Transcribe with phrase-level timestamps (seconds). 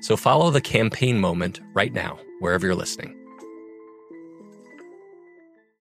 [0.00, 3.16] So follow the Campaign Moment right now, wherever you're listening.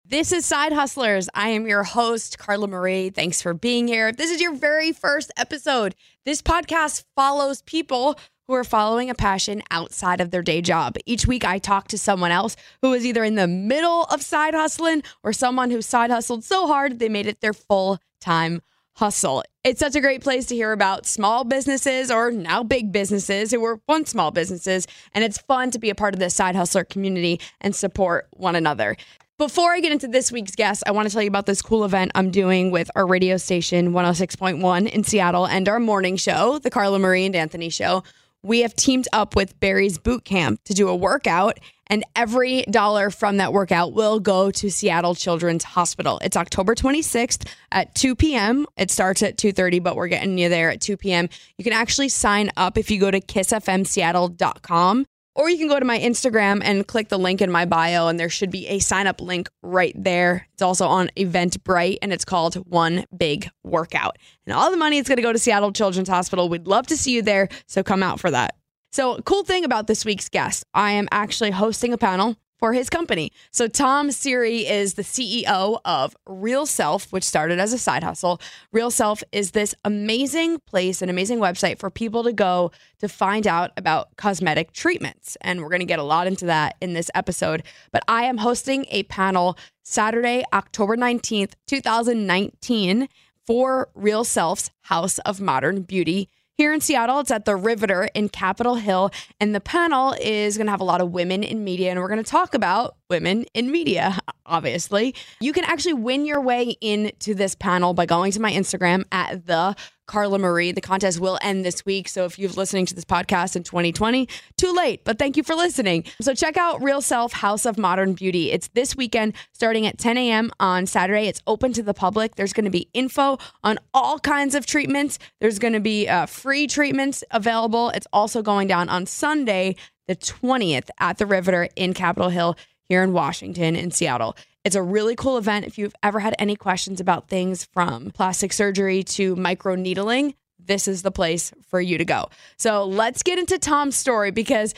[0.03, 1.29] This is Side Hustlers.
[1.35, 3.11] I am your host, Carla Marie.
[3.11, 4.07] Thanks for being here.
[4.07, 5.93] If this is your very first episode,
[6.25, 10.95] this podcast follows people who are following a passion outside of their day job.
[11.05, 14.55] Each week, I talk to someone else who is either in the middle of side
[14.55, 18.63] hustling or someone who side hustled so hard they made it their full time
[18.99, 19.43] hustle.
[19.63, 23.61] It's such a great place to hear about small businesses or now big businesses who
[23.61, 24.87] were once small businesses.
[25.13, 28.55] And it's fun to be a part of the side hustler community and support one
[28.55, 28.97] another.
[29.37, 31.85] Before I get into this week's guest, I want to tell you about this cool
[31.85, 36.69] event I'm doing with our radio station 106.1 in Seattle and our morning show, the
[36.69, 38.03] Carla Marie and Anthony show.
[38.43, 43.09] We have teamed up with Barry's Boot Camp to do a workout, and every dollar
[43.09, 46.19] from that workout will go to Seattle Children's Hospital.
[46.23, 48.65] It's October 26th at 2 p.m.
[48.77, 51.29] It starts at 2:30, but we're getting you there at 2 p.m.
[51.57, 55.05] You can actually sign up if you go to kissfmseattle.com
[55.39, 58.19] or you can go to my Instagram and click the link in my bio, and
[58.19, 60.45] there should be a sign up link right there.
[60.51, 64.17] It's also on Eventbrite, and it's called One Big Workout.
[64.45, 66.49] And all the money is going to go to Seattle Children's Hospital.
[66.49, 68.58] We'd love to see you there, so come out for that.
[68.91, 72.89] So, cool thing about this week's guest, I am actually hosting a panel for his
[72.89, 73.31] company.
[73.51, 78.39] So Tom Seery is the CEO of Real Self, which started as a side hustle.
[78.71, 83.47] Real Self is this amazing place, an amazing website for people to go to find
[83.47, 85.37] out about cosmetic treatments.
[85.41, 87.63] And we're going to get a lot into that in this episode.
[87.91, 93.07] But I am hosting a panel Saturday, October 19th, 2019
[93.47, 96.29] for Real Self's House of Modern Beauty
[96.59, 97.21] here in Seattle.
[97.21, 99.11] It's at the Riveter in Capitol Hill.
[99.39, 101.89] And the panel is going to have a lot of women in media.
[101.89, 105.15] And we're going to talk about women in media, obviously.
[105.39, 109.45] You can actually win your way into this panel by going to my Instagram at
[109.45, 109.73] the
[110.09, 110.71] Carla Marie.
[110.71, 112.09] The contest will end this week.
[112.09, 114.27] So if you're listening to this podcast in 2020,
[114.57, 116.03] too late, but thank you for listening.
[116.19, 118.51] So check out Real Self House of Modern Beauty.
[118.51, 120.51] It's this weekend starting at 10 a.m.
[120.59, 121.27] on Saturday.
[121.27, 122.35] It's open to the public.
[122.35, 125.19] There's going to be info on all kinds of treatments.
[125.41, 127.89] There's going to be uh, free treatments available.
[127.91, 129.75] It's also going down on Sunday,
[130.07, 132.57] the 20th at the Riveter in Capitol Hill
[132.89, 134.35] here in Washington in Seattle.
[134.65, 135.65] It's a really cool event.
[135.65, 140.87] If you've ever had any questions about things from plastic surgery to micro needling, this
[140.87, 142.29] is the place for you to go.
[142.57, 144.73] So let's get into Tom's story because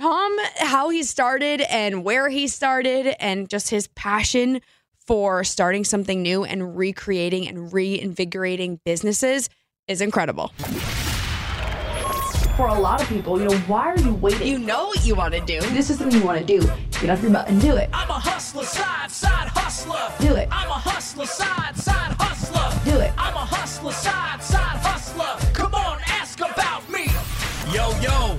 [0.00, 4.60] Tom, how he started and where he started, and just his passion
[5.06, 9.48] for starting something new and recreating and reinvigorating businesses
[9.88, 10.52] is incredible
[12.56, 14.48] for a lot of people, you know, why are you waiting?
[14.48, 15.60] You know what you want to do.
[15.60, 16.66] This is something you want to do.
[17.00, 17.90] Get off your butt and do it.
[17.92, 20.10] I'm a hustler, side, side hustler.
[20.26, 20.48] Do it.
[20.50, 22.90] I'm a hustler, side, side hustler.
[22.90, 23.12] Do it.
[23.18, 25.52] I'm a hustler, side, side hustler.
[25.52, 27.04] Come on, ask about me.
[27.74, 28.38] Yo, yo,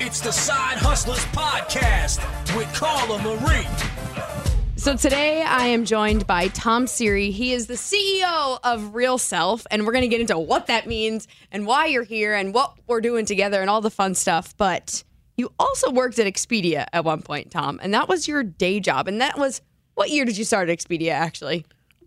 [0.00, 2.20] it's the Side Hustlers Podcast
[2.56, 4.47] with Carla Marie.
[4.78, 7.32] So today I am joined by Tom Seery.
[7.32, 10.86] He is the CEO of Real Self, and we're going to get into what that
[10.86, 14.56] means and why you're here and what we're doing together and all the fun stuff.
[14.56, 15.02] But
[15.36, 19.08] you also worked at Expedia at one point, Tom, and that was your day job.
[19.08, 19.62] And that was
[19.96, 21.66] what year did you start at Expedia actually?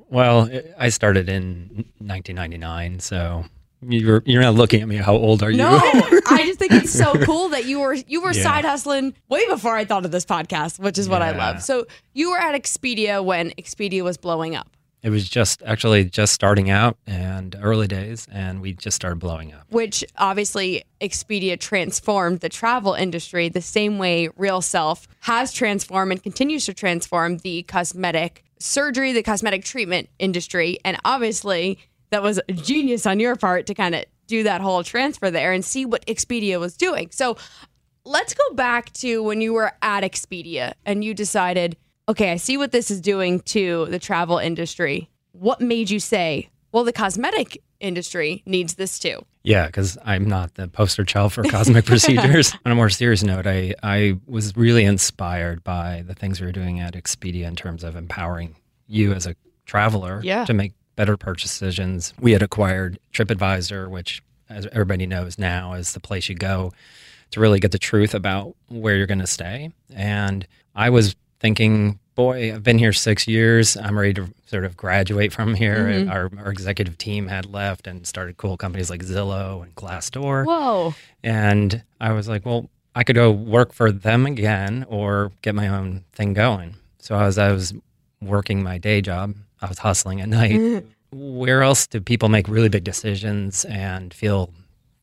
[0.09, 3.43] Well, I started in 1999, so
[3.87, 4.97] you're you're not looking at me.
[4.97, 5.57] How old are you?
[5.57, 8.43] No, I just think it's so cool that you were you were Yeah.
[8.43, 11.61] side hustling way before I thought of this podcast, which is what I love.
[11.61, 14.69] So you were at Expedia when Expedia was blowing up.
[15.03, 19.51] It was just actually just starting out and early days, and we just started blowing
[19.51, 19.65] up.
[19.71, 26.21] which obviously Expedia transformed the travel industry the same way Real Self has transformed and
[26.21, 30.77] continues to transform the cosmetic surgery, the cosmetic treatment industry.
[30.85, 31.79] And obviously,
[32.11, 35.63] that was genius on your part to kind of do that whole transfer there and
[35.65, 37.09] see what Expedia was doing.
[37.11, 37.37] So
[38.05, 41.75] let's go back to when you were at Expedia and you decided,
[42.07, 45.09] okay, I see what this is doing to the travel industry.
[45.33, 49.25] What made you say, well, the cosmetic industry needs this too?
[49.43, 52.53] Yeah, because I'm not the poster child for cosmetic procedures.
[52.65, 56.51] On a more serious note, I, I was really inspired by the things we were
[56.53, 58.55] doing at Expedia in terms of empowering
[58.87, 59.35] you as a
[59.65, 60.45] traveler Yeah.
[60.45, 62.13] to make better purchase decisions.
[62.19, 64.21] We had acquired TripAdvisor, which,
[64.51, 66.73] as everybody knows now, is the place you go
[67.31, 69.71] to really get the truth about where you're going to stay.
[69.95, 70.45] And
[70.75, 73.75] I was thinking, boy, I've been here six years.
[73.77, 75.87] I'm ready to sort of graduate from here.
[75.87, 76.11] Mhm.
[76.11, 80.45] Our, our executive team had left and started cool companies like Zillow and Glassdoor.
[80.45, 80.93] Whoa.
[81.23, 85.67] And I was like, well, I could go work for them again or get my
[85.67, 86.75] own thing going.
[86.99, 87.73] So as I was
[88.21, 90.83] working my day job, I was hustling at night.
[91.11, 94.53] Where else do people make really big decisions and feel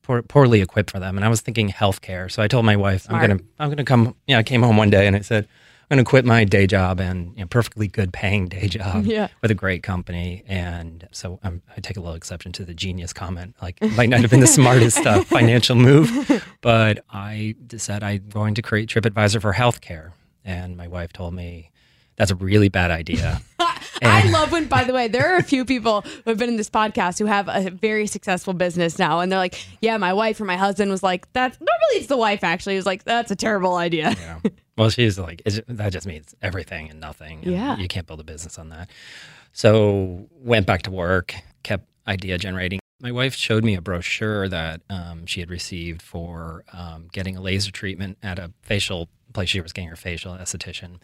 [0.01, 1.17] poor, poorly equipped for them?
[1.17, 2.31] And I was thinking healthcare.
[2.31, 3.23] So I told my wife, Smart.
[3.23, 4.15] I'm gonna, I'm gonna come.
[4.27, 5.47] Yeah, I came home one day and I said,
[5.91, 9.27] I'm gonna quit my day job and you know, perfectly good paying day job Yeah.
[9.41, 10.43] with a great company.
[10.47, 13.55] And so I'm, I take a little exception to the genius comment.
[13.61, 18.27] Like, it might not have been the smartest uh, financial move, but I said I'm
[18.29, 20.11] going to create TripAdvisor for healthcare.
[20.43, 21.69] And my wife told me
[22.15, 23.41] that's a really bad idea.
[24.01, 26.57] I love when, by the way, there are a few people who have been in
[26.57, 29.19] this podcast who have a very successful business now.
[29.19, 32.17] And they're like, yeah, my wife or my husband was like, that's normally it's the
[32.17, 32.75] wife actually.
[32.75, 34.15] It was like, that's a terrible idea.
[34.77, 37.39] Well, she's like, it's, that just means everything and nothing.
[37.43, 37.77] and Yeah.
[37.77, 38.89] You can't build a business on that.
[39.51, 42.79] So went back to work, kept idea generating.
[43.01, 47.41] My wife showed me a brochure that um, she had received for um, getting a
[47.41, 50.97] laser treatment at a facial place she was getting her facial esthetician.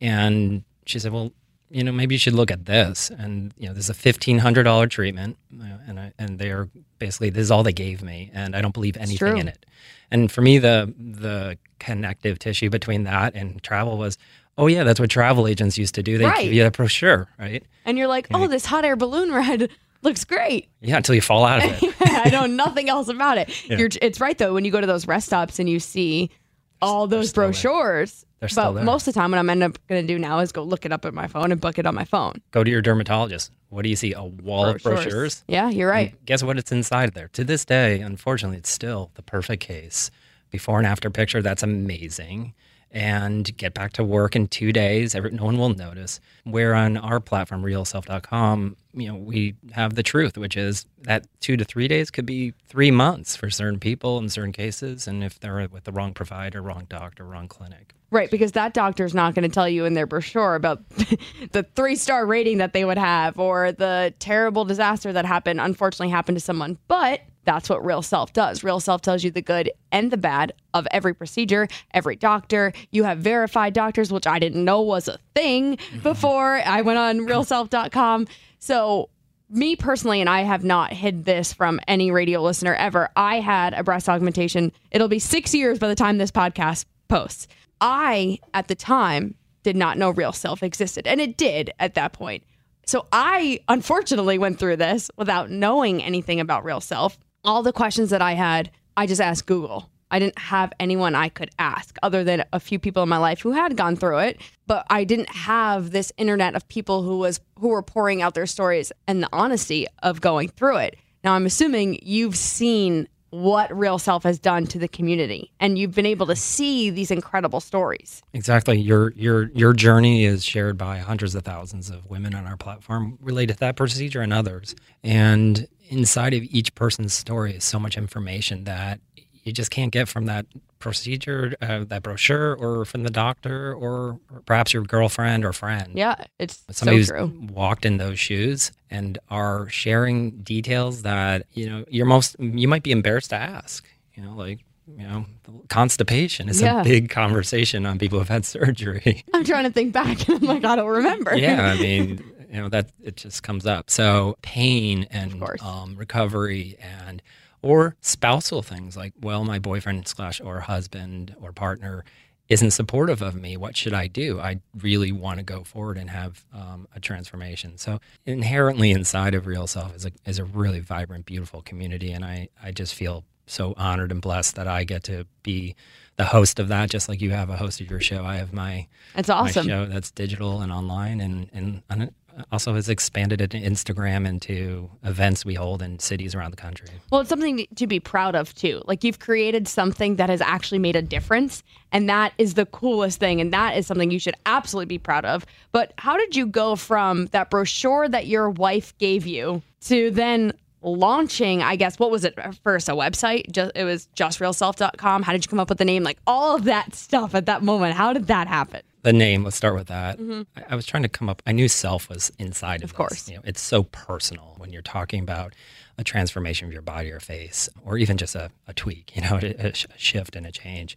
[0.00, 1.32] And she said, well,
[1.70, 3.10] you know, maybe you should look at this.
[3.10, 5.36] And, you know, there's a $1,500 treatment.
[5.60, 6.68] uh, And, I, and they're
[6.98, 8.30] basically, this is all they gave me.
[8.34, 9.64] And I don't believe anything in it.
[10.10, 14.16] And for me, the the connective tissue between that and travel was,
[14.56, 16.16] oh yeah, that's what travel agents used to do.
[16.18, 16.44] They Right.
[16.44, 17.62] give you a brochure, right?
[17.84, 19.68] And you're like, oh, this hot air balloon ride
[20.02, 20.68] looks great.
[20.80, 21.94] Yeah, until you fall out of it.
[22.00, 23.48] I know nothing else about it.
[23.68, 23.76] Yeah.
[23.78, 26.30] You're, it's right though when you go to those rest stops and you see
[26.80, 28.24] all those brochures.
[28.40, 28.84] They're but there.
[28.84, 30.84] most of the time, what I'm end up going to do now is go look
[30.84, 32.40] it up at my phone and book it on my phone.
[32.52, 33.50] Go to your dermatologist.
[33.70, 34.12] What do you see?
[34.12, 35.04] A wall of Brochures.
[35.04, 35.44] brochures.
[35.48, 36.10] Yeah, you're right.
[36.12, 36.56] And guess what?
[36.56, 37.28] It's inside there.
[37.28, 40.10] To this day, unfortunately, it's still the perfect case.
[40.50, 41.42] Before and after picture.
[41.42, 42.54] That's amazing.
[42.90, 45.14] And get back to work in two days.
[45.14, 46.20] Every, no one will notice.
[46.44, 51.58] Where on our platform, realself.com, you know, we have the truth, which is that two
[51.58, 55.06] to three days could be three months for certain people in certain cases.
[55.06, 57.94] And if they're with the wrong provider, wrong doctor, wrong clinic.
[58.10, 60.88] Right, because that doctor's not going to tell you in their brochure about
[61.52, 66.08] the three star rating that they would have or the terrible disaster that happened, unfortunately
[66.08, 66.78] happened to someone.
[66.88, 68.62] But that's what Real Self does.
[68.62, 72.74] Real Self tells you the good and the bad of every procedure, every doctor.
[72.90, 77.20] You have verified doctors, which I didn't know was a thing before I went on
[77.20, 78.26] realself.com.
[78.58, 79.08] So,
[79.48, 83.72] me personally, and I have not hid this from any radio listener ever, I had
[83.72, 84.70] a breast augmentation.
[84.90, 87.48] It'll be six years by the time this podcast posts.
[87.80, 92.12] I, at the time, did not know Real Self existed, and it did at that
[92.12, 92.44] point.
[92.84, 97.18] So I unfortunately went through this without knowing anything about Real Self.
[97.48, 99.88] All the questions that I had, I just asked Google.
[100.10, 103.40] I didn't have anyone I could ask other than a few people in my life
[103.40, 107.40] who had gone through it, but I didn't have this internet of people who was
[107.58, 110.96] who were pouring out their stories and the honesty of going through it.
[111.24, 115.52] Now I'm assuming you've seen what Real Self has done to the community.
[115.60, 118.22] And you've been able to see these incredible stories.
[118.32, 118.78] Exactly.
[118.78, 123.18] Your your your journey is shared by hundreds of thousands of women on our platform
[123.20, 124.74] related to that procedure and others.
[125.02, 129.00] And inside of each person's story is so much information that
[129.44, 130.46] you just can't get from that
[130.78, 135.90] procedure, uh, that brochure, or from the doctor, or, perhaps your girlfriend or friend.
[135.94, 137.48] Yeah, it's Somebody so who's true.
[137.52, 142.82] walked in those shoes and are sharing details that you know you're most you might
[142.84, 143.84] be embarrassed to ask.
[144.14, 144.60] You know, like
[144.96, 145.26] you know,
[145.68, 146.80] constipation is Yeah.
[146.80, 149.24] a big conversation on people who've had surgery.
[149.34, 151.36] I'm trying to think back and I'm like, I don't remember.
[151.36, 153.90] yeah, I mean, you know that it just comes up.
[153.90, 157.22] So pain and um, recovery and
[157.62, 162.04] or spousal things like, well, my boyfriend slash or husband or partner
[162.48, 163.56] isn't supportive of me.
[163.56, 164.40] What should I do?
[164.40, 167.76] I really want to go forward and have um, a transformation.
[167.76, 172.24] So inherently inside of Real Self is a is a really vibrant, beautiful community, and
[172.24, 175.74] I I just feel so honored and blessed that I get to be
[176.16, 176.90] the host of that.
[176.90, 179.66] Just like you have a host of your show, I have my That's my awesome.
[179.66, 182.14] show that's digital and online, and and, and it
[182.52, 186.88] also has expanded Instagram into events we hold in cities around the country.
[187.10, 188.82] Well, it's something to be proud of too.
[188.86, 193.18] Like you've created something that has actually made a difference, and that is the coolest
[193.18, 195.46] thing, and that is something you should absolutely be proud of.
[195.72, 200.52] But how did you go from that brochure that your wife gave you to then
[200.82, 201.62] launching?
[201.62, 202.88] I guess what was it first?
[202.88, 203.50] A website?
[203.50, 205.22] Just it was justrealself.com.
[205.22, 206.02] How did you come up with the name?
[206.02, 207.94] Like all of that stuff at that moment.
[207.94, 208.82] How did that happen?
[209.02, 210.18] The name, let's start with that.
[210.18, 210.46] Mhm.
[210.56, 211.40] I, I was trying to come up.
[211.46, 213.28] I knew self was inside of, Of course.
[213.28, 215.54] You know, it's so personal when you're talking about
[215.96, 219.14] a transformation of your body or face, or even just a, a tweak.
[219.14, 220.96] You know, a, a sh- a shift and a change.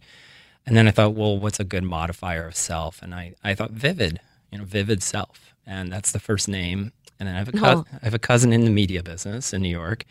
[0.66, 3.02] And then I thought, well, what's a good modifier of self?
[3.02, 4.20] And I, I thought vivid.
[4.50, 6.92] You know, vivid self, and that's the first name.
[7.18, 7.84] And then I have a cou- Oh.
[8.02, 10.04] I have a cousin in the media business in New York,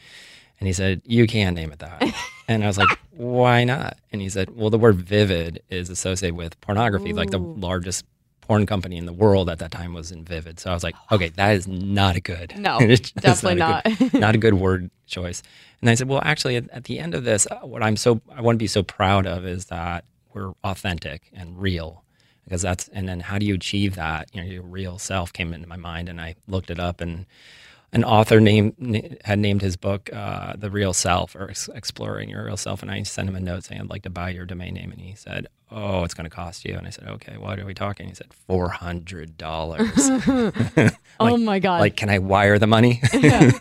[0.61, 2.01] and he said, You can't name it that.
[2.47, 3.97] and I was like, Why not?
[4.11, 7.11] And he said, Well, the word vivid is associated with pornography.
[7.13, 8.05] Like the largest
[8.41, 10.59] porn company in the world at that time was in Vivid.
[10.59, 12.53] So I was like, Okay, that is not a good.
[12.57, 12.79] No,
[13.19, 15.41] definitely a good- not a good word choice.
[15.81, 18.21] And I said, Well, actually, at, at the end of this, uh, what I'm so,
[18.33, 22.03] I want to be so proud of is that we're authentic and real
[22.45, 25.53] because that's and then how do you achieve that you know your real self came
[25.53, 27.25] into my mind and i looked it up and
[27.93, 32.57] an author named had named his book uh, the real self or exploring your real
[32.57, 32.81] self.
[32.81, 34.91] And i sent him a note saying i'd like to buy your domain name.
[34.91, 36.75] And he said oh it's going to cost you.
[36.75, 41.81] And i said okay what are we talking he said $400 oh my god!
[41.81, 43.01] like can i wire the money?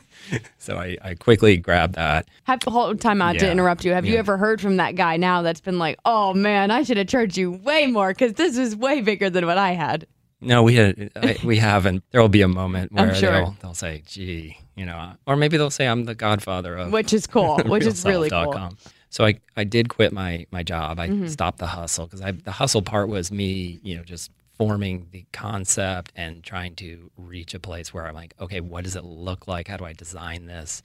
[0.59, 2.29] So I, I quickly grabbed that.
[2.45, 3.93] Have hold time out to interrupt you.
[3.93, 6.99] Have you ever heard from that guy now that's been like, "Oh man, I should
[6.99, 10.07] have charged you way more because this is way bigger than what I had."
[10.41, 12.03] No, we had, I, we haven't.
[12.11, 13.31] There will be a moment where sure.
[13.31, 17.13] they'll, they'll say, "Gee, you know," or maybe they'll say, "I'm the godfather of," Which
[17.13, 18.47] is cool, which is really cool.
[18.47, 18.79] realself.com.
[19.11, 20.99] So I, I did quit my my job.
[21.01, 21.29] I Mhm.
[21.29, 25.25] stopped the hustle because I the hustle part was me, you know, just forming the
[25.33, 29.49] concept and trying to reach a place where I'm like, okay, what does it look
[29.49, 29.69] like?
[29.69, 30.83] How do I design this?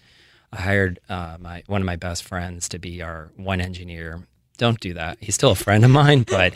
[0.52, 4.28] I hired uh, my one of my best friends to be our one engineer.
[4.58, 5.18] Don't do that.
[5.20, 6.54] He's still a friend of mine, but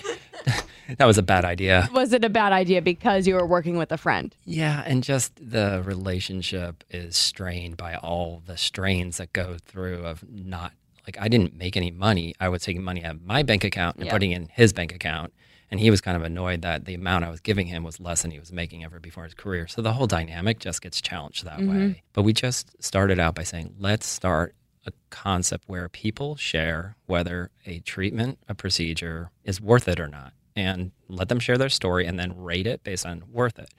[0.97, 1.89] that was a bad idea.
[1.93, 4.35] Was it a bad idea because you were working with a friend?
[4.45, 10.23] Yeah, and just the relationship is strained by all the strains that go through of
[10.29, 10.73] not
[11.07, 12.35] like I didn't make any money.
[12.39, 14.11] I was taking money out of my bank account and Yeah.
[14.11, 15.33] putting in his bank account.
[15.71, 18.23] And he was kind of annoyed that the amount I was giving him was less
[18.23, 19.67] than he was making ever before his career.
[19.67, 21.69] So the whole dynamic just gets challenged that Mhm.
[21.69, 22.01] way.
[22.13, 24.55] But we just started out by saying, let's start
[24.87, 30.33] a concept where people share whether a treatment, a procedure is worth it or not.
[30.55, 33.69] And let them share their story and then rate it based on worth it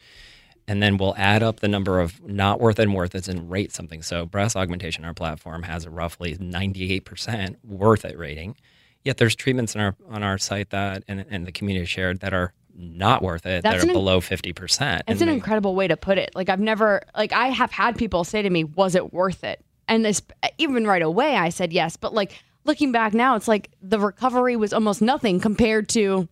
[0.70, 3.50] and then we'll add up the number of not worth it and worth it and
[3.50, 4.02] rate something.
[4.02, 8.54] So breast augmentation, our platform has a roughly 98% worth it rating.
[9.02, 12.32] Yet there's treatments on our on our site that and, and the community shared that
[12.32, 15.00] are not worth it, That's that are below 50%.
[15.08, 16.30] It's an they- incredible way to put it.
[16.36, 19.64] Like I've never, like I have had people say to me, "Was it worth it?"
[19.88, 20.22] And this,
[20.58, 21.96] even right away, I said yes.
[21.96, 26.28] But like looking back now, it's like the recovery was almost nothing compared to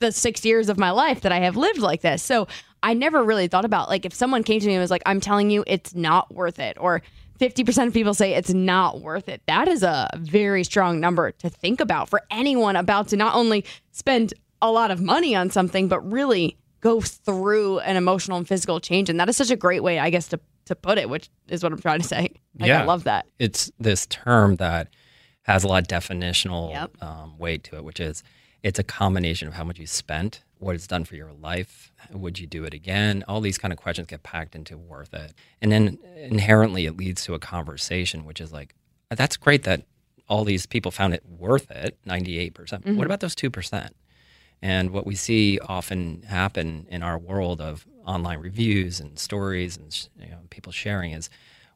[0.00, 2.22] the six years of my life that I have lived like this.
[2.22, 2.48] So
[2.82, 5.20] I never really thought about like if someone came to me and was like, "I'm
[5.20, 7.02] telling you, it's not worth it," or
[7.38, 9.42] 50% of people say it's not worth it.
[9.46, 13.64] That is a very strong number to think about for anyone about to not only
[13.92, 18.80] spend a lot of money on something, but really go through an emotional and physical
[18.80, 19.08] change.
[19.08, 21.62] And that is such a great way, I guess, to, to put it, which is
[21.62, 22.30] what I'm trying to say.
[22.58, 23.26] Like, I love that.
[23.38, 24.88] It's this term that
[25.42, 27.02] has a lot of definitional Yep.
[27.02, 28.22] um, weight to it, which is
[28.62, 32.38] it's a combination of how much you spent, what it's done for your life, would
[32.38, 33.24] you do it again?
[33.26, 35.32] All these kind of questions get packed into worth it.
[35.62, 38.74] And then inherently it leads to a conversation, which is like,
[39.10, 39.82] that's great that
[40.28, 42.54] all these people found it worth it, 98%.
[42.54, 42.96] percent Mhm.
[42.96, 43.90] What about those 2%?
[44.62, 50.08] And what we see often happen in our world of online reviews and stories and
[50.20, 51.30] you know, people sharing is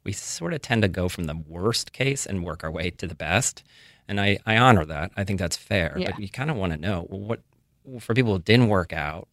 [0.04, 3.06] we sort of tend to go from the worst case and work our way to
[3.06, 3.62] the best.
[4.08, 5.12] And I, I honor that.
[5.16, 5.94] I think that's fair.
[5.96, 6.10] Yeah.
[6.10, 7.40] But you kind of want to know well, what
[8.00, 9.28] for people who didn't work out,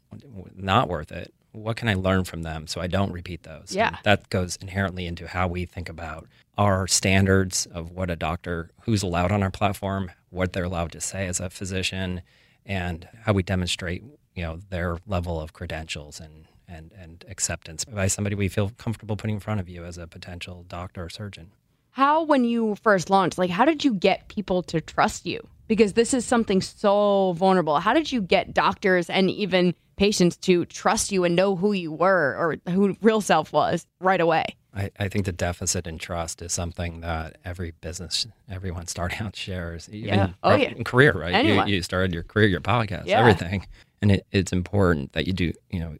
[0.55, 1.33] not worth it.
[1.53, 3.73] What can I learn from them so I don't repeat those?
[3.75, 3.87] Yeah.
[3.87, 8.71] And that goes inherently into how we think about our standards of what a doctor
[8.81, 12.21] who's allowed on our platform, what they're allowed to say as a physician,
[12.65, 14.03] and how we demonstrate,
[14.35, 19.17] you know, their level of credentials and and and acceptance by somebody we feel comfortable
[19.17, 21.51] putting in front of you as a potential doctor or surgeon.
[21.91, 25.45] How, when you first launched, like, how did you get people to trust you?
[25.67, 27.79] Because this is something so vulnerable.
[27.79, 31.91] How did you get doctors and even patients to trust you and know who you
[31.91, 34.45] were or who real self was right away?
[34.73, 39.35] I, I think the deficit in trust is something that every business, everyone starting out
[39.35, 39.89] shares.
[39.89, 40.29] Even Yeah.
[40.43, 40.69] Oh, yeah.
[40.69, 41.31] in career, right?
[41.31, 41.67] You, Anyone.
[41.67, 43.19] you started your career, your podcast, Yeah.
[43.19, 43.65] everything.
[44.01, 45.97] And it, it's important that you do, you know,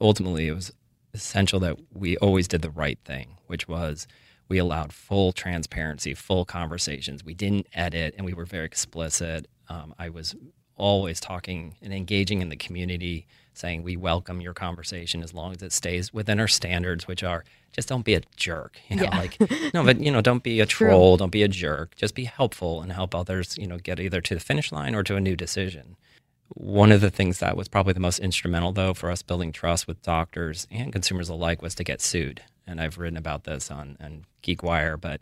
[0.00, 0.72] ultimately it was
[1.14, 4.06] essential that we always did the right thing, which was
[4.52, 7.24] we allowed full transparency, full conversations.
[7.24, 9.48] We didn't edit and we were very explicit.
[9.70, 10.36] Um, I was
[10.76, 15.62] always talking and engaging in the community, saying we welcome your conversation as long as
[15.62, 18.78] it stays within our standards, which are just don't be a jerk.
[18.90, 19.18] You know, Yeah.
[19.18, 20.88] like no, but you know, don't be a True.
[20.88, 21.96] troll, don't be a jerk.
[21.96, 25.02] Just be helpful and help others, you know, get either to the finish line or
[25.04, 25.96] to a new decision.
[26.48, 29.86] One of the things that was probably the most instrumental, though, for us building trust
[29.88, 32.42] with doctors and consumers alike was to get sued.
[32.66, 35.20] And I've written about this on, on GeekWire, but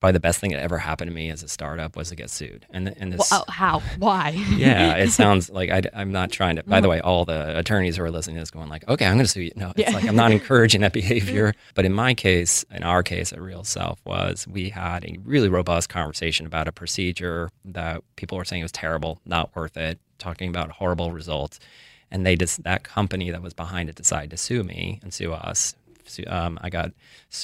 [0.00, 2.30] probably the best thing that ever happened to me as a startup was to get
[2.30, 2.66] sued.
[2.70, 3.80] And, and this, Well, oh, how?
[3.98, 4.30] Why?
[4.56, 6.62] yeah, it sounds like I, am not trying to.
[6.62, 6.90] By the mm.
[6.90, 9.30] way, all the attorneys who are listening to this going like, okay, I'm going to
[9.30, 9.52] sue you.
[9.56, 9.96] No, it's Yeah.
[9.96, 11.52] like I'm not encouraging that behavior.
[11.52, 11.56] Mm.
[11.74, 15.48] But in my case, in our case at Real Self, was we had a really
[15.48, 20.48] robust conversation about a procedure that people were saying was terrible, not worth it, talking
[20.48, 21.58] about horrible results,
[22.10, 25.32] and they just that company that was behind it decided to sue me and sue
[25.32, 25.74] us.
[26.26, 26.92] Um, I got,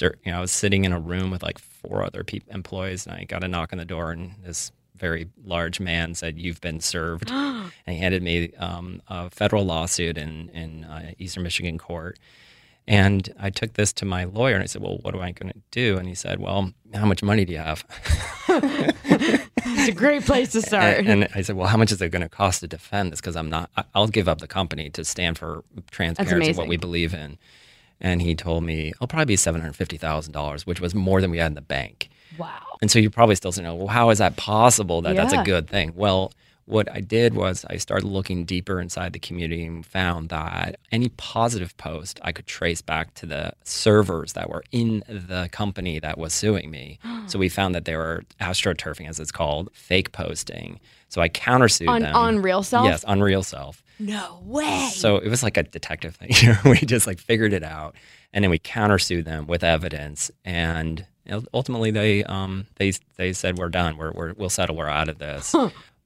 [0.01, 3.15] you know, I was sitting in a room with like four other peop employees, and
[3.15, 6.79] I got a knock on the door, and this very large man said, "You've been
[6.79, 12.17] served," and he handed me um, a federal lawsuit in in uh, Eastern Michigan court.
[12.87, 15.51] And I took this to my lawyer, and I said, "Well, what am I going
[15.51, 17.83] to do?" And he said, "Well, how much money do you have?"
[18.47, 20.99] it's a great place to start.
[20.99, 23.21] And, and I said, "Well, how much is it going to cost to defend this?
[23.21, 23.71] Because I'm not.
[23.95, 26.57] I'll give up the company to stand for transparency, amazing.
[26.57, 27.37] what we believe in."
[28.01, 31.21] And he told me, "It'll probably be seven hundred fifty thousand dollars, which was more
[31.21, 32.77] than we had in the bank." wow.
[32.81, 35.69] And so you're probably still saying, well, how is that possible that that's a good
[35.69, 35.93] thing?
[35.95, 36.33] Well,
[36.65, 41.09] what I did was I started looking deeper inside the community and found that any
[41.09, 46.17] positive post I could trace back to the servers that were in the company that
[46.17, 46.97] was suing me.
[47.27, 50.79] so we found that they were astroturfing, as it's called, fake posting.
[51.09, 52.15] So I countersued On- them.
[52.15, 52.87] on Real Self?
[52.87, 53.83] Yes, on Real Self.
[53.99, 54.89] No way.
[54.93, 56.31] So it was like a detective thing.
[56.65, 57.95] We just like figured it out,
[58.33, 60.31] and then we countersued them with evidence.
[60.43, 61.05] And
[61.53, 63.95] ultimately, they um they they said we're done.
[63.97, 64.75] We're, we're we'll settle.
[64.75, 65.55] We're out of this.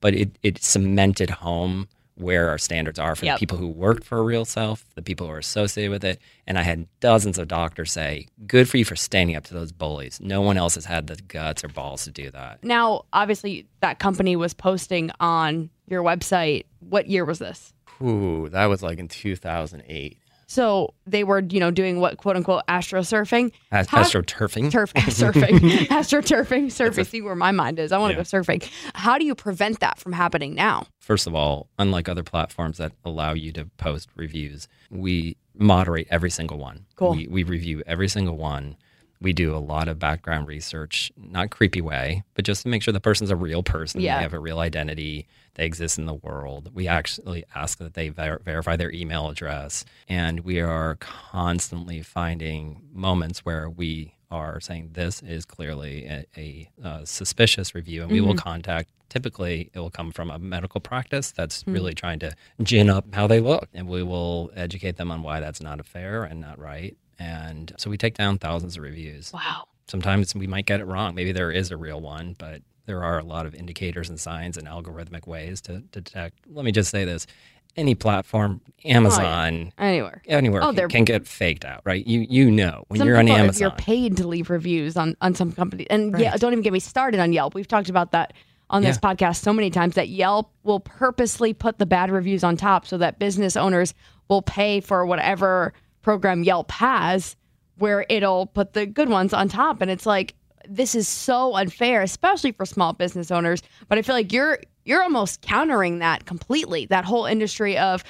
[0.02, 3.36] But it it cemented home where our standards are for Yep.
[3.36, 6.20] the people who worked for Real Self, the people who are associated with it.
[6.46, 9.72] And I had dozens of doctors say, "Good for you for standing up to those
[9.72, 10.20] bullies.
[10.22, 14.00] No one else has had the guts or balls to do that." now, obviously, that
[14.00, 16.66] company was posting on your website.
[16.82, 17.74] What year was this?
[18.02, 20.18] Ooh, that was like in 2008.
[20.52, 23.52] So they were, you know, doing what quote unquote astrosurfing.
[23.72, 24.72] As- How- astroturfing.
[24.72, 25.60] Turf, surfing,
[25.90, 27.06] astroturfing, surfing.
[27.06, 27.92] See where my mind is.
[27.92, 28.24] I want to Yeah.
[28.24, 28.68] go surfing.
[28.96, 30.88] How do you prevent that from happening now?
[31.00, 36.32] First of all, unlike other platforms that allow you to post reviews, we moderate every
[36.32, 36.88] single one.
[36.96, 37.12] Cool.
[37.12, 38.76] We, we review every single one.
[39.22, 42.94] We do a lot of background research, not creepy way, but just to make sure
[42.94, 44.00] the person's a real person.
[44.00, 44.16] Yeah.
[44.18, 45.28] They have a real identity.
[45.56, 46.72] They exist in the world.
[46.74, 49.84] We actually ask that they ver- verify their email address.
[50.08, 56.70] And we are constantly finding moments where we are saying this is clearly a, a,
[56.82, 58.40] uh, suspicious review, and we will Mhm.
[58.40, 58.90] contact.
[59.10, 61.74] Typically, it will come from a medical practice that's Hmm.
[61.74, 65.40] really trying to gin up how they look, and we will educate them on why
[65.40, 66.96] that's not a fair and not right.
[67.20, 69.32] And so we take down thousands of reviews.
[69.34, 69.66] Wow.
[69.88, 71.16] Sometimes we might get it wrong.
[71.16, 74.58] Maybe there is a real one, but there are a lot of indicators and signs
[74.58, 76.38] and algorithmic ways to, to detect.
[76.48, 77.28] Let me just say this:
[77.76, 80.22] any platform, oh, Amazon, Anywhere.
[80.28, 82.06] anywhere Oh, can, can get faked out, right?
[82.06, 83.62] You you know when Some you're on people, Amazon.
[83.62, 86.80] You're paid to leave reviews on, on some company, And yeah, don't even get me
[86.80, 87.54] started on Yelp.
[87.54, 88.34] We've talked about that
[88.70, 89.10] on this Yeah.
[89.14, 92.98] podcast so many times that Yelp will purposely put the bad reviews on top so
[93.00, 93.94] that business owners
[94.30, 95.74] will pay for whatever
[96.10, 97.36] program Yelp has
[97.78, 99.80] where it'll put the good ones on top.
[99.80, 100.34] And it's like,
[100.68, 103.62] this is so unfair, especially for small business owners.
[103.88, 106.88] But I feel like you're you're almost countering that completely.
[106.88, 108.04] That whole industry of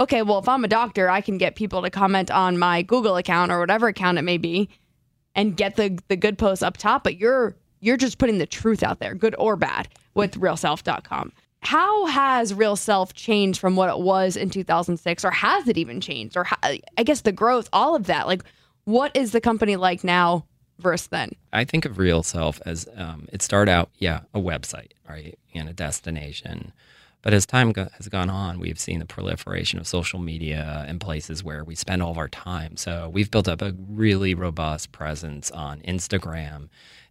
[0.00, 3.16] okay, well, if I'm a doctor, I can get people to comment on my Google
[3.16, 4.68] account or whatever account it may be
[5.36, 8.82] and get the the good posts up top, but you're you're just putting the truth
[8.82, 11.30] out there, good or bad, with realself.com.
[11.64, 16.00] How has Real Self changed from what it was in 2006 or has it even
[16.00, 18.26] changed or I guess the growth, all of that.
[18.26, 18.44] Like
[18.84, 20.44] what is the company like now
[20.78, 21.32] versus then?
[21.52, 25.68] I think of Real Self as um, it started out, yeah, a website, right, and
[25.68, 26.72] a destination.
[27.22, 31.00] But as time go- has gone on, we've seen the proliferation of social media and
[31.00, 32.76] places where we spend all of our time.
[32.76, 36.68] So we've built up a really robust presence on Instagram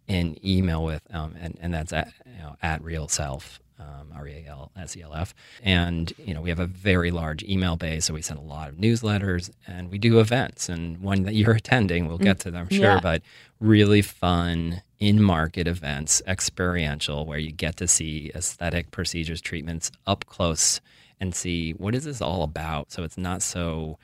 [0.07, 3.59] and email with, um, and, and that's at, you know, at Real Self.
[3.83, 5.33] Um, R E A L S E L F.
[5.63, 8.05] And, you know, we have a very large email base.
[8.05, 10.69] So we send a lot of newsletters and we do events.
[10.69, 12.99] And one that you're attending, we'll get to them, I'm sure, Yeah.
[13.01, 13.21] but
[13.59, 20.25] really fun in market events, experiential, where you get to see aesthetic procedures, treatments up
[20.25, 20.79] close
[21.19, 22.91] and see what is this all about.
[22.91, 23.97] So it's not so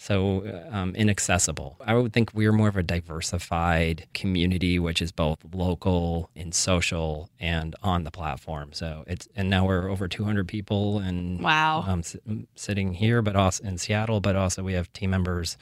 [0.00, 1.76] so um, inaccessible.
[1.84, 7.28] I would think we're more of a diversified community, which is both local and social
[7.40, 8.72] and on the platform.
[8.72, 11.84] So it's and now we're over 200 people and Wow.
[11.86, 12.16] um, s-
[12.54, 15.58] sitting here, but also in Seattle, but also we have team members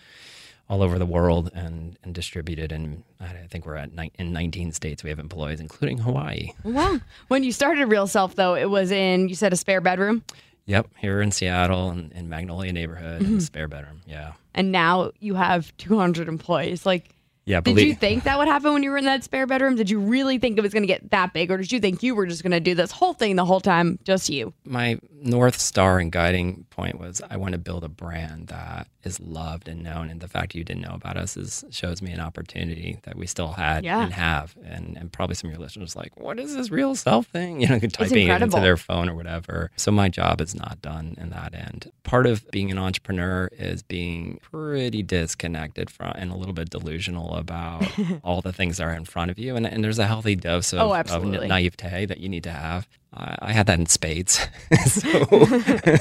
[0.69, 2.73] all over the world and, and distributed.
[2.73, 5.03] And I think we're at ni- in 19 states.
[5.05, 6.51] We have employees, including Hawaii.
[6.65, 7.01] Wow.
[7.29, 10.25] When you started Real Self though, it was in you said a spare bedroom
[10.67, 13.33] Yep, here in Seattle and in Magnolia neighborhood, Mm-hmm.
[13.35, 14.03] and spare bedroom.
[14.07, 16.85] Yeah, and now you have 200 employees.
[16.87, 17.16] Like
[17.47, 17.57] yeah.
[17.61, 19.77] Did believe- you think that would happen when you were in that spare bedroom?
[19.77, 22.03] Did you really think it was going to get that big, or did you think
[22.03, 24.53] you were just going to do this whole thing the whole time, just you?
[24.65, 29.19] my north star and guiding point was I want to build a brand that is
[29.19, 30.09] loved and known.
[30.11, 33.27] And the fact you didn't know about us is shows me an opportunity that we
[33.27, 34.05] still had Yeah.
[34.05, 34.55] and have.
[34.65, 37.61] And and probably some of your listeners are like, what is this real self thing?
[37.67, 39.71] You know, typing it into their phone or whatever.
[39.77, 41.91] So my job is not done in that end.
[42.05, 47.35] Part of being an entrepreneur is being pretty disconnected from and a little bit delusional
[47.37, 47.85] about
[48.25, 49.57] all the things that are in front of you.
[49.57, 52.89] And, and there's a healthy dose of, Oh, of naivete that you need to have.
[53.15, 54.47] I, I had that in spades.
[54.87, 55.97] so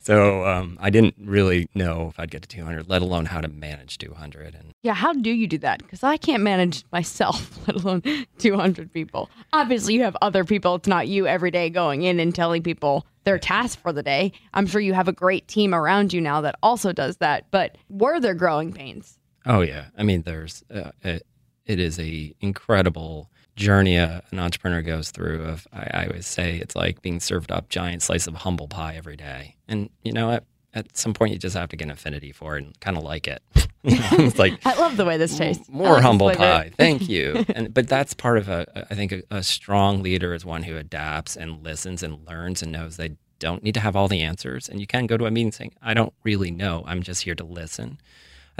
[0.00, 3.48] so um, I didn't really know if I'd get to 200, let alone how to
[3.48, 4.54] manage 200.
[4.54, 5.78] And Yeah, how do you do that?
[5.78, 8.02] Because I can't manage myself, let alone
[8.38, 9.30] 200 people.
[9.52, 10.76] Obviously, you have other people.
[10.76, 14.32] It's not you every day going in and telling people their task for the day.
[14.54, 17.50] I'm sure you have a great team around you now that also does that.
[17.50, 19.18] But were there growing pains?
[19.46, 21.26] Oh yeah, I mean, there's uh, it,
[21.66, 25.44] it is a incredible journey a, an entrepreneur goes through.
[25.44, 28.96] Of I, I always say it's like being served up giant slice of humble pie
[28.96, 31.90] every day, and you know at at some point you just have to get an
[31.90, 33.42] affinity for it and kind of like it.
[33.82, 35.66] It's like I love the way this tastes.
[35.70, 36.70] More like humble pie.
[36.76, 37.46] Thank you.
[37.54, 38.86] and but that's part of a.
[38.90, 42.72] I think a, a strong leader is one who adapts and listens and learns and
[42.72, 44.68] knows they don't need to have all the answers.
[44.68, 46.84] And you can go to a meeting saying, "I don't really know.
[46.86, 47.98] I'm just here to listen."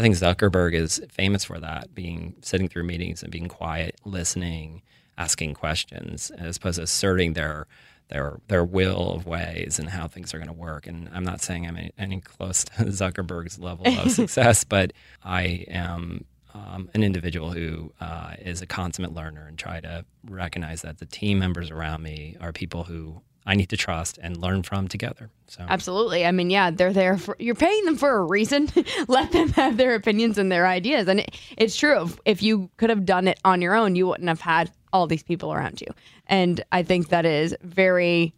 [0.01, 4.81] I think Zuckerberg is famous for that, being sitting through meetings and being quiet, listening,
[5.19, 7.67] asking questions, as opposed to asserting their
[8.09, 10.87] their their will of ways and how things are going to work.
[10.87, 15.67] And I'm not saying I'm any, any close to Zuckerberg's level of success, but I
[15.69, 20.97] am um, an individual who uh, is a consummate learner and try to recognize that
[20.97, 24.87] the team members around me are people who I need to trust and learn from
[24.87, 25.29] together.
[25.49, 26.25] So Absolutely.
[26.25, 28.71] I mean, yeah, they're there for you're paying them for a reason.
[29.09, 31.09] Let them have their opinions and their ideas.
[31.09, 32.09] And it, it's true.
[32.25, 35.25] If, you could have done it on your own, you wouldn't have had all these
[35.25, 35.89] people around you.
[36.29, 38.33] And I think that is very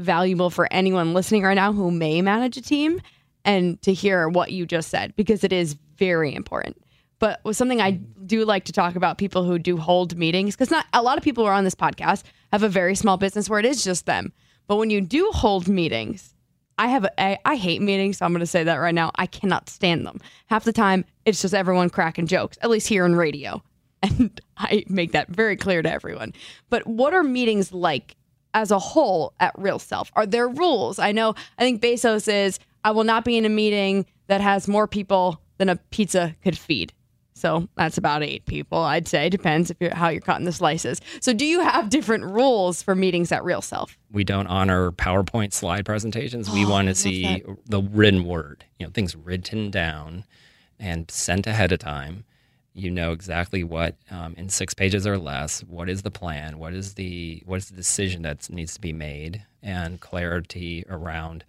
[0.00, 3.00] valuable for anyone listening right now who may manage a team
[3.44, 6.76] and to hear what you just said because it is very important.
[7.20, 10.72] But with something I do like to talk about people who do hold meetings because
[10.72, 13.48] not a lot of people who are on this podcast have a very small business
[13.48, 14.32] where it is just them.
[14.66, 16.34] But when you do hold meetings,
[16.78, 19.10] I have a, I, I hate meetings, so I'm going to say that right now.
[19.14, 20.20] I cannot stand them.
[20.46, 23.62] Half the time, it's just everyone cracking jokes, at least here in radio.
[24.02, 26.34] And I make that very clear to everyone.
[26.68, 28.14] But what are meetings like
[28.52, 30.12] as a whole at Real Self?
[30.14, 30.98] Are there rules?
[30.98, 34.68] I know, I think Bezos is, I will not be in a meeting that has
[34.68, 36.92] more people than a pizza could feed.
[37.36, 39.28] So that's about eight people, I'd say.
[39.28, 41.00] Depends if you're how you're cutting the slices.
[41.20, 43.96] So do you have different rules for meetings at Real Self?
[44.16, 46.50] we don't honor PowerPoint slide presentations.
[46.50, 50.24] We want to see the written word, you know, things written down
[50.80, 52.24] and sent ahead of time.
[52.72, 55.60] You know exactly what um, in six pages or less.
[55.64, 56.58] What is the plan?
[56.58, 59.44] What is the what is the decision that needs to be made?
[59.62, 61.44] And clarity around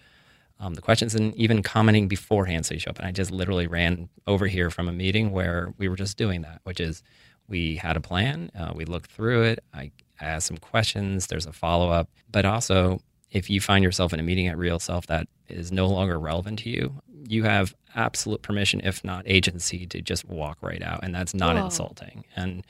[0.60, 3.00] um, the questions and even commenting beforehand so you show up.
[3.00, 6.41] And I just literally ran over here from a meeting where we were just doing
[6.41, 7.04] that, which is
[7.48, 8.52] we had a plan.
[8.58, 9.63] Uh, we looked through it.
[9.74, 11.28] I asked some questions.
[11.28, 12.10] There's a follow up.
[12.32, 13.00] But also,
[13.32, 16.60] if you find yourself in a meeting at Real Self that is no longer relevant
[16.60, 16.93] to you,
[17.28, 21.02] you have absolute permission, if not agency, to just walk right out.
[21.04, 21.65] And that's not Whoa.
[21.65, 22.26] insulting.
[22.36, 22.65] And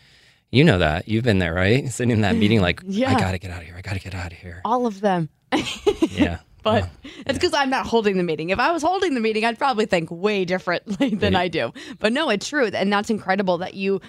[0.52, 1.08] you know that.
[1.08, 1.88] You've been there, right?
[1.90, 3.12] Sitting in that meeting, like, Yeah.
[3.16, 3.76] I got to get out of here.
[3.78, 4.62] I got to get out of here.
[4.66, 5.30] All of them.
[6.10, 6.40] Yeah.
[6.72, 6.90] But
[7.26, 8.50] it's because I'm not holding the meeting.
[8.50, 11.74] If I was holding the meeting, I'd probably think way differently than I do.
[12.00, 12.68] But no, it's true.
[12.68, 14.02] And that's incredible that you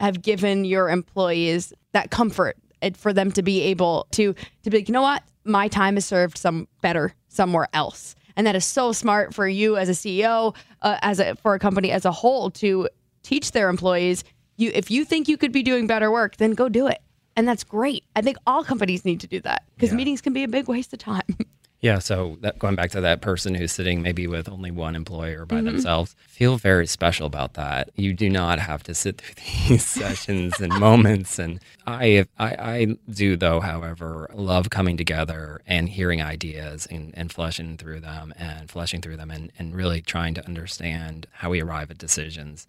[0.00, 2.56] have given your employees that comfort
[2.94, 5.22] for them to be able to to be like, you know what?
[5.44, 8.14] My time is served some better somewhere else.
[8.36, 11.58] And that is so smart for you as a CEO, uh, as a for a
[11.58, 12.88] company as a whole to
[13.22, 14.24] teach their employees,
[14.56, 17.00] you if you think you could be doing better work, then go do it.
[17.36, 18.04] And that's great.
[18.16, 20.92] I think all companies need to do that because meetings can be a big waste
[20.92, 21.22] of time.
[21.82, 25.46] Yeah, so that, going back to that person who's sitting maybe with only one employer
[25.46, 25.64] by Mhm.
[25.64, 27.88] themselves, feel very special about that.
[27.96, 29.34] You do not have to sit through
[29.68, 31.38] these sessions and moments.
[31.38, 37.32] And I, I, I do though, however, love coming together and hearing ideas and, and
[37.32, 41.62] fleshing through them and fleshing through them and, and really trying to understand how we
[41.62, 42.66] arrive at decisions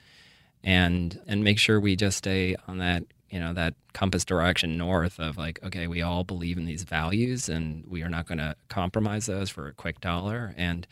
[0.63, 5.19] and and make sure we just stay on that you know that compass direction north
[5.19, 8.55] of like okay we all believe in these values and we are not going to
[8.67, 10.85] compromise those for a quick dollar and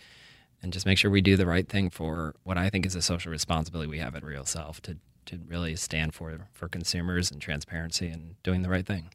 [0.61, 3.01] and just make sure we do the right thing for what I think is a
[3.01, 7.41] social responsibility we have at Real Self to to really stand for for consumers and
[7.41, 9.09] transparency and doing the right thing.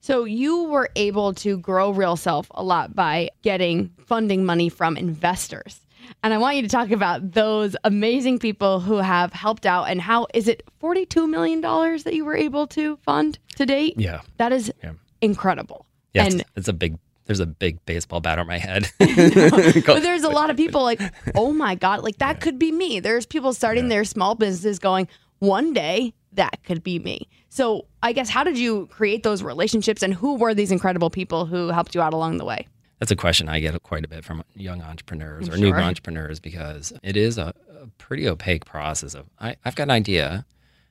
[0.00, 4.96] So you were able to grow Real Self a lot by getting funding money from
[4.96, 5.80] investors.
[6.22, 10.00] And I want you to talk about those amazing people who have helped out and
[10.00, 13.94] how is it $42 million that you were able to fund to date?
[13.96, 14.20] Yeah.
[14.38, 14.92] That is Yeah.
[15.20, 15.86] incredible.
[16.14, 18.90] Yeah, and it's, it's a big there's a big baseball bat on my head.
[18.98, 20.98] but there's a lot of people like,
[21.34, 23.00] oh my God, like that could be me.
[23.00, 25.08] There's people starting their small businesses going,
[25.40, 27.28] one day that could be me.
[27.50, 31.44] So I guess how did you create those relationships and who were these incredible people
[31.44, 32.66] who helped you out along the way?
[32.98, 36.40] That's a question I get quite a bit from young entrepreneurs I'm or new entrepreneurs
[36.40, 40.44] because it is a, a pretty opaque process of I, I've got an idea.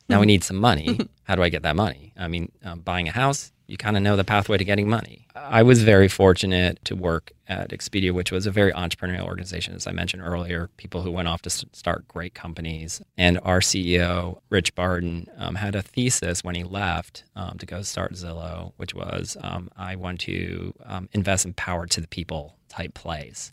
[0.10, 1.00] Now we need some money.
[1.24, 2.14] How do I get that money?
[2.18, 5.28] I mean, um, buying a house, you kind of know the pathway to getting money.
[5.36, 9.86] I was very fortunate to work at Expedia, which was a very entrepreneurial organization, as
[9.88, 10.70] I mentioned earlier.
[10.78, 13.02] People who went off to start great companies.
[13.18, 17.82] And our CEO, Rich Barton, um, had a thesis when he left um, to go
[17.82, 22.56] start Zillow, which was um, I want to um, invest in power to the people
[22.70, 23.52] type place.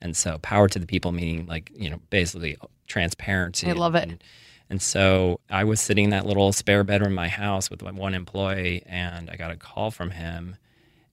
[0.00, 2.56] And so, power to the people meaning like you know basically
[2.88, 3.68] transparency.
[3.70, 4.08] I love it.
[4.08, 4.24] And,
[4.72, 8.14] and so I was sitting in that little spare bedroom in my house with one
[8.14, 10.56] employee, and I got a call from him.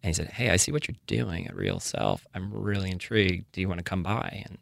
[0.01, 2.25] And he said, Hey, I see what you're doing at Real Self.
[2.33, 3.51] I'm really intrigued.
[3.51, 4.59] Do you want to come by and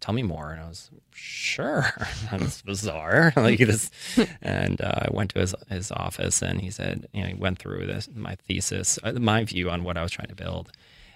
[0.00, 0.50] tell me more?
[0.50, 1.86] And I was, Sure.
[2.32, 3.32] That's bizarre.
[3.36, 3.92] like this.
[4.42, 7.60] And uh, I went to his, his office, and he said, You know, he went
[7.60, 10.72] through this, my thesis, uh, my view on what I was trying to build.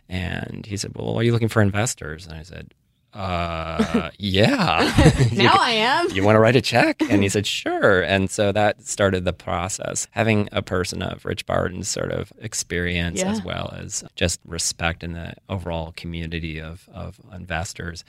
[0.08, 2.24] And he said, Well, are you looking for investors?
[2.24, 2.72] And I said,
[3.16, 4.92] uh, yeah.
[5.32, 6.10] Now I am.
[6.10, 7.00] You want to write a check?
[7.10, 8.02] And he said, sure.
[8.02, 10.06] And so that started the process.
[10.12, 13.30] Having a person of Rich Barton's sort of experience Yeah.
[13.30, 18.04] as well as just respect in the overall community of, of investors,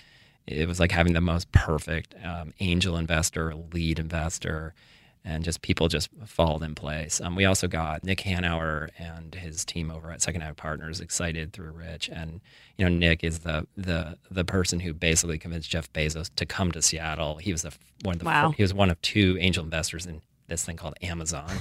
[0.45, 4.73] it was like having the most perfect um, angel investor, lead investor,
[5.27, 7.19] and just people just followed in place.
[7.19, 11.51] Um, we also got Nick Hanauer and his team over at Second Ave Partners excited
[11.51, 12.39] through Rich, and
[12.77, 16.71] you know Nick is the the the person who basically convinced Jeff Bezos to come
[16.71, 17.35] to Seattle.
[17.37, 18.51] He was the one of the Wow.
[18.51, 21.51] he was one of two angel investors in this thing called Amazon.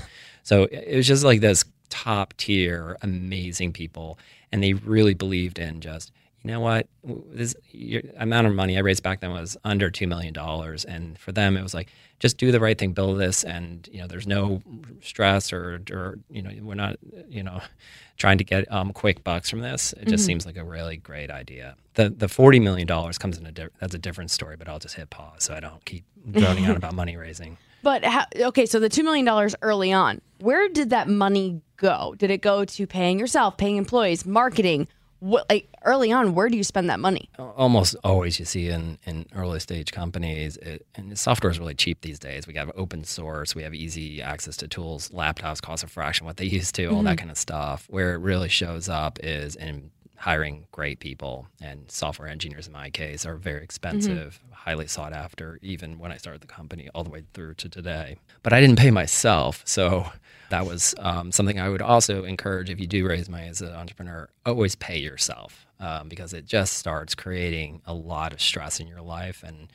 [0.45, 4.17] so it it was just like this top tier, amazing people,
[4.53, 6.13] and they really believed in just
[6.47, 10.07] you know what this your amount of money I raised back then was under two
[10.07, 11.89] million dollars, and for them it was like
[12.21, 14.63] just do the right thing, build this, and you know there's no
[15.03, 16.97] stress or or you know we're not
[17.29, 17.61] you know
[18.17, 19.93] trying to get um, quick bucks from this.
[19.95, 20.27] It just Mhm.
[20.27, 21.75] seems like a really great idea.
[21.95, 24.79] The the forty million dollars comes in a di- that's a different story, but I'll
[24.79, 27.59] just hit pause so I don't keep droning on about money raising.
[27.83, 29.29] But how, okay, so the $2 million
[29.63, 32.17] early on, where did that money go?
[32.19, 34.89] Did it go to paying yourself, paying employees, marketing?
[35.21, 37.29] What, like early on, where do you spend that money?
[37.39, 42.01] almost always you see in, in early stage companies it, and software is really cheap
[42.03, 45.87] these days we have open source we have easy access to tools laptops cost a
[45.87, 47.19] fraction what they used to all that Mhm.
[47.19, 49.91] kind of stuff where it really shows up is in
[50.27, 55.59] hiring great people and software engineers in my case are very expensive highly sought after
[55.63, 58.77] even when i started the company all the way through to today but i didn't
[58.77, 60.05] pay myself so
[60.51, 63.73] that was um, something I would also encourage if you do raise money as an
[63.73, 68.87] entrepreneur, always pay yourself um, because it just starts creating a lot of stress in
[68.87, 69.43] your life.
[69.43, 69.73] And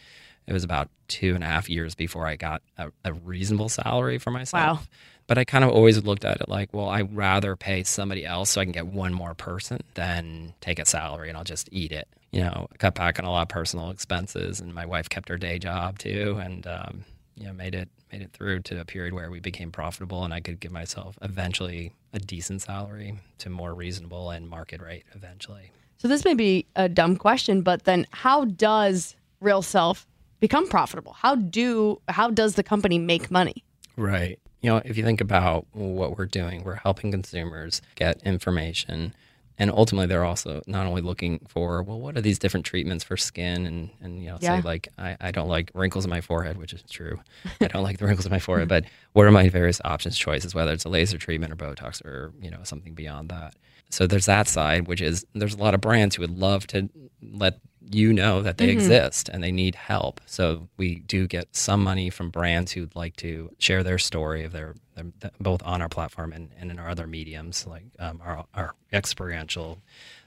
[0.48, 4.18] it was about two and a half years before I got a, a reasonable salary
[4.18, 4.80] for myself.
[4.80, 4.84] Wow.
[5.28, 8.52] But I kind of always looked at it like, well, I'd rather pay somebody else
[8.52, 11.92] so I can get one more person than take a salary and I'll just eat
[11.92, 12.08] it.
[12.32, 15.38] You know, cut back on a lot of personal expenses, and my wife kept her
[15.38, 17.04] day job too, and um,
[17.36, 20.34] you know, made it made it through to a period where we became profitable, and
[20.34, 25.72] I could give myself eventually a decent salary to more reasonable and market rate eventually.
[25.98, 30.08] So this may be a dumb question, but then how does Real Self
[30.40, 31.14] become profitable?
[31.14, 33.64] How do how does the company make money?
[33.98, 34.40] Right.
[34.62, 39.14] You know, if you think about what we're doing, we're helping consumers get information.
[39.58, 43.16] And ultimately, they're also not only looking for, well, what are these different treatments for
[43.18, 43.66] skin?
[43.66, 44.58] And, and you know, Yeah.
[44.58, 47.20] say, like, I, I don't like wrinkles in my forehead, which is true.
[47.60, 50.56] I don't like the wrinkles in my forehead, but what are my various options, choices,
[50.56, 53.56] whether it's a laser treatment or Botox or, you know, something beyond that?
[53.92, 56.90] So there's that side, which is there's a lot of brands who would love to
[57.22, 57.60] let
[57.94, 58.72] you know that they Mhm.
[58.74, 60.22] exist and they need help.
[60.26, 64.54] So we do get some money from brands who'd like to share their story of
[64.54, 65.06] their, their
[65.42, 69.82] both on our platform and, and in our other mediums like um, our, our experiential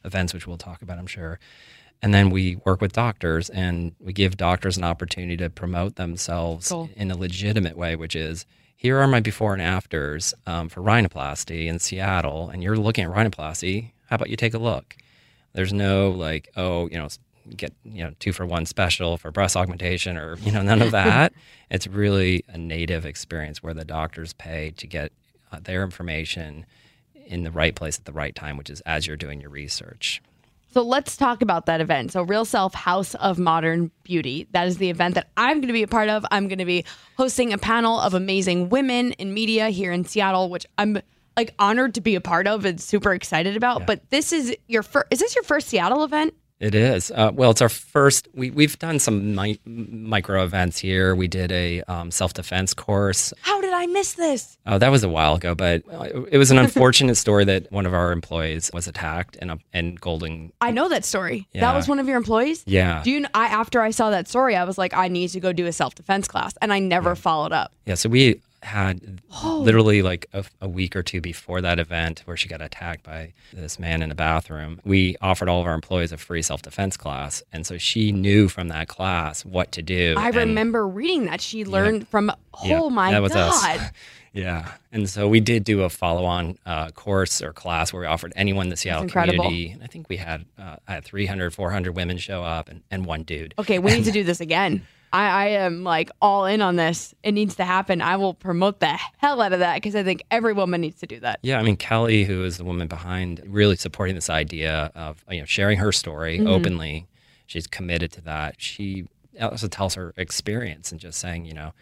[0.05, 1.39] events, which we'll talk about, I'm sure.
[2.03, 6.69] And then we work with doctors and we give doctors an opportunity to promote themselves
[6.69, 6.91] Cool.
[6.97, 8.45] in a legitimate way, which is
[8.85, 13.11] here are my before and afters um, for rhinoplasty in Seattle, and you're looking at
[13.11, 13.93] rhinoplasty.
[14.11, 14.95] How about you take a look?
[15.55, 17.09] There's no like, oh, you know,
[17.57, 20.91] get you know two for one special for breast augmentation or you know none of
[20.91, 21.33] that.
[21.71, 25.13] it's really a native experience where the doctors pay to get
[25.51, 26.67] uh, their information
[27.15, 30.21] in the right place at the right time, which is as you're doing your research.
[30.75, 32.11] So let's talk about that event.
[32.11, 34.49] So Real Self House of Modern Beauty.
[34.51, 36.27] That is the event that I'm going to be a part of.
[36.33, 36.85] I'm going to be
[37.17, 41.01] hosting a panel of amazing women in media here in Seattle, which I'm
[41.37, 43.87] like honored to be a part of and super excited about.
[43.87, 46.35] But this is your first is this your first Seattle event?
[46.61, 47.11] It is.
[47.11, 48.29] Uh, well, it's our first.
[48.33, 51.15] We, we've done some mi- micro events here.
[51.15, 53.35] We did a um, self defense course.
[53.41, 54.57] How did I miss this?
[54.67, 57.87] Oh, that was a while ago, but uh, it was an unfortunate story that one
[57.87, 60.53] of our employees was attacked in, a, in Golden.
[60.61, 61.49] I know that story.
[61.55, 62.63] That was one of your employees?
[62.67, 63.03] Yeah.
[63.03, 65.53] Do you I after I saw that story, I was like I need to go
[65.53, 67.73] do a self-defense class and I never followed up.
[67.87, 72.37] Yeah, so we had literally like a, a week or two before that event where
[72.37, 74.81] she got attacked by this man in a bathroom.
[74.85, 77.43] We offered all of our employees a free self defense class.
[77.53, 80.15] And so she knew from that class what to do.
[80.19, 82.33] I and- remember reading that she learned from
[82.65, 83.63] Yeah, oh my that was us.
[83.63, 83.91] god.
[84.35, 84.73] Yeah.
[84.91, 88.33] And so we did do a follow on uh, course or class where we offered
[88.35, 89.71] anyone in the Seattle community.
[89.71, 93.07] And I think we had, uh, I had 300, 400 women show up and, and
[93.07, 93.55] one dude.
[93.61, 94.85] Okay, we need to do this again.
[95.15, 97.15] I, I am like all in on this.
[97.23, 98.03] It needs to happen.
[98.03, 101.07] I will promote the hell out of that because I think every woman needs to
[101.07, 101.39] do that.
[101.43, 105.39] Yeah, I mean Kelly, who is the woman behind really supporting this idea of you
[105.41, 106.49] know sharing her story Mhm.
[106.49, 107.07] openly,
[107.47, 108.57] she's committed to that.
[108.59, 109.07] She
[109.41, 111.73] also tells her experience and just saying, you know,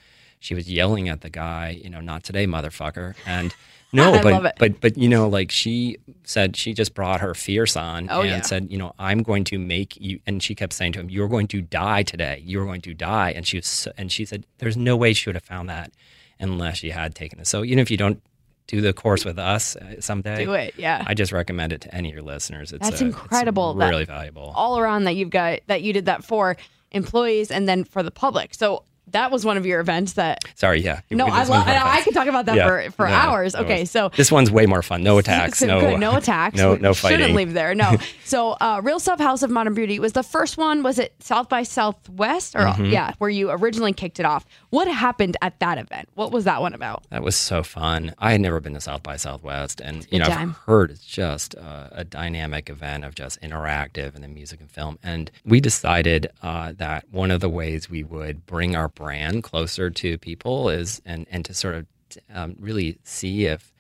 [0.43, 3.55] she was yelling at the guy, you know, not today, motherfucker, and
[3.93, 8.09] no, but but but you know, like she said, she just brought her fierce on
[8.11, 8.41] Oh, and yeah.
[8.43, 11.29] said, you know, I'm going to make you, and she kept saying to him, you're
[11.29, 14.45] going to die today, you're going to die, and she was, so, and she said,
[14.59, 15.93] there's no way she would have found that
[16.41, 17.47] unless she had taken it.
[17.47, 18.21] So even if you don't
[18.67, 21.05] do the course with us uh, someday, Do it, yeah.
[21.07, 22.73] I just recommend it to any of your listeners.
[22.73, 23.71] It's That's uh, incredible.
[23.71, 24.53] It's that really valuable.
[24.57, 26.57] All around that you've got that you did that for
[26.91, 28.55] employees and then for the public.
[28.55, 31.01] So that was one of your events that Sorry, yeah.
[31.11, 31.67] No, I love.
[31.67, 32.03] I fun.
[32.05, 33.55] could talk about that Yeah, for for no, hours.
[33.55, 35.03] Okay, was- so this one's way more fun.
[35.03, 35.59] No attacks.
[35.59, 36.01] So no, good.
[36.01, 36.57] no attacks.
[36.57, 37.19] No, no fighting.
[37.19, 37.75] Shouldn't leave there.
[37.75, 37.97] No.
[38.25, 40.83] so, uh, Real Self House of Modern Beauty was the first one.
[40.83, 42.91] Was it South by Southwest or Mhm.
[42.91, 44.47] yeah, where you originally kicked it off?
[44.71, 46.09] What happened at that event?
[46.15, 47.05] What was that one about?
[47.11, 48.15] That was so fun.
[48.19, 50.51] I had never been to South by Southwest, and you know time.
[50.51, 54.71] I've heard it's just uh, a dynamic event of just interactive and the music and
[54.71, 54.99] film.
[55.03, 59.91] And we decided uh, that one of the ways we would bring our brand closer
[59.91, 61.87] to people is and and to sort of
[62.35, 63.73] um, really see if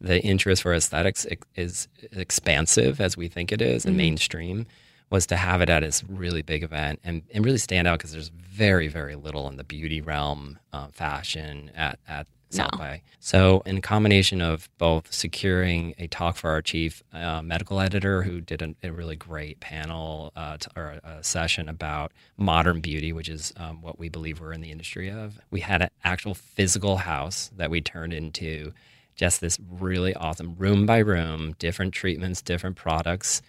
[0.00, 3.98] the interest for aesthetics is expansive as we think it is and Mhm.
[3.98, 4.66] mainstream
[5.10, 8.12] was to have it at this really big event and, and really stand out because
[8.12, 12.78] there's very very little in the beauty realm uh, fashion at, at South No.
[12.78, 13.02] by.
[13.18, 18.40] So, in combination of both securing a talk for our chief uh, medical editor, who
[18.40, 23.28] did a, a really great panel uh, t- or a session about modern beauty, which
[23.28, 26.98] is um, what we believe we're in the industry of, we had an actual physical
[26.98, 28.72] house that we turned into
[29.14, 33.42] just this really awesome room by room, different treatments, different products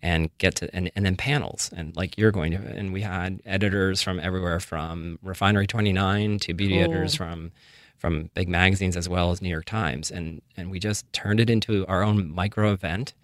[0.00, 3.40] and get to and, and then panels and like you're going to and we had
[3.44, 6.84] editors from everywhere from refinery 29 to beauty Cool.
[6.84, 7.50] editors from
[7.98, 10.10] from big magazines as well as new york times.
[10.10, 13.14] And and we just turned it into our own micro event.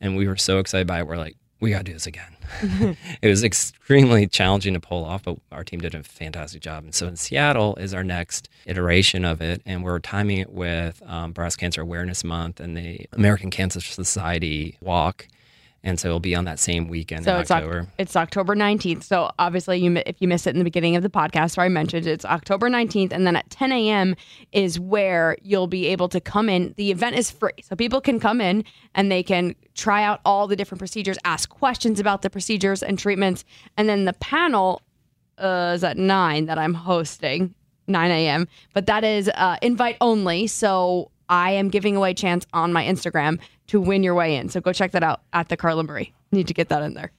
[0.00, 1.06] And we were so excited by it.
[1.06, 2.36] We're like we got to do this again.
[3.22, 6.84] it was extremely challenging to pull off, but our team did a fantastic job.
[6.84, 11.02] And so in Seattle is our next iteration of it, and we're timing it with
[11.06, 15.26] um, Breast Cancer Awareness Month and the American Cancer Society Walk
[15.84, 17.86] and so it'll be on that same weekend So in it's Oc- October.
[17.98, 19.04] it's October 19th.
[19.04, 21.68] So obviously, you if you missed it in the beginning of the podcast, where I
[21.68, 24.16] mentioned it's October 19th, and then at 10 a.m.
[24.52, 26.74] is where you'll be able to come in.
[26.76, 28.64] The event is free, so people can come in
[28.94, 32.98] and they can try out all the different procedures, ask questions about the procedures and
[32.98, 33.44] treatments,
[33.76, 34.80] and then the panel
[35.38, 37.54] uh, is at nine that I'm hosting,
[37.88, 38.48] 9 a.m.
[38.72, 40.46] But that is uh, invite only.
[40.46, 44.48] So I am giving away a chance on my Instagram to win your way in.
[44.48, 46.12] So go check that out at the Carla Marie.
[46.32, 47.12] Need to get that in there.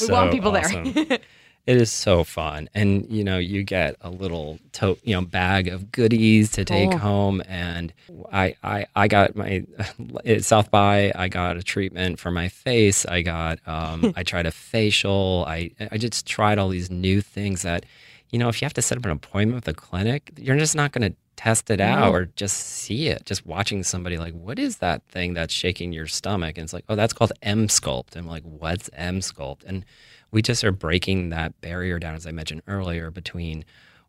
[0.00, 0.92] We want people awesome.
[0.92, 1.18] there.
[1.64, 5.68] It is so fun, and you know, you get a little to- you know bag
[5.68, 6.98] of goodies to take Cool.
[6.98, 7.42] home.
[7.46, 7.92] And
[8.32, 9.64] I, I, I got my
[10.26, 11.12] at South by.
[11.14, 13.06] I got a treatment for my face.
[13.06, 15.44] I got, um, I tried a facial.
[15.46, 17.86] I, I just tried all these new things that,
[18.30, 20.74] you know, if you have to set up an appointment with a clinic, you're just
[20.74, 22.12] not going to test it out No.
[22.12, 23.24] or just see it.
[23.26, 26.58] Just watching somebody like, what is that thing that's shaking your stomach?
[26.58, 28.16] And it's like, oh, that's called Emsculpt.
[28.16, 29.64] I'm like, what's Emsculpt?
[29.64, 29.84] And
[30.30, 33.64] we just are breaking that barrier down, as I mentioned earlier, between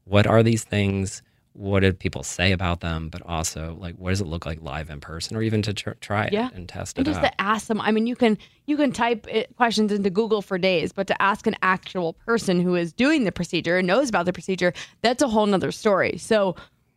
[0.06, 1.22] what are these things,
[1.54, 4.90] what do people say about them, but also like what does it look like live
[4.90, 6.48] in person, or even to tr- try Yeah.
[6.48, 7.32] it and test and it just out.
[7.32, 7.80] to ask them.
[7.80, 11.22] I mean, you can you can type it, questions into Google for days, but to
[11.22, 15.22] ask an actual person who is doing the procedure and knows about the procedure, that's
[15.22, 16.18] a whole nother story.
[16.18, 16.56] So.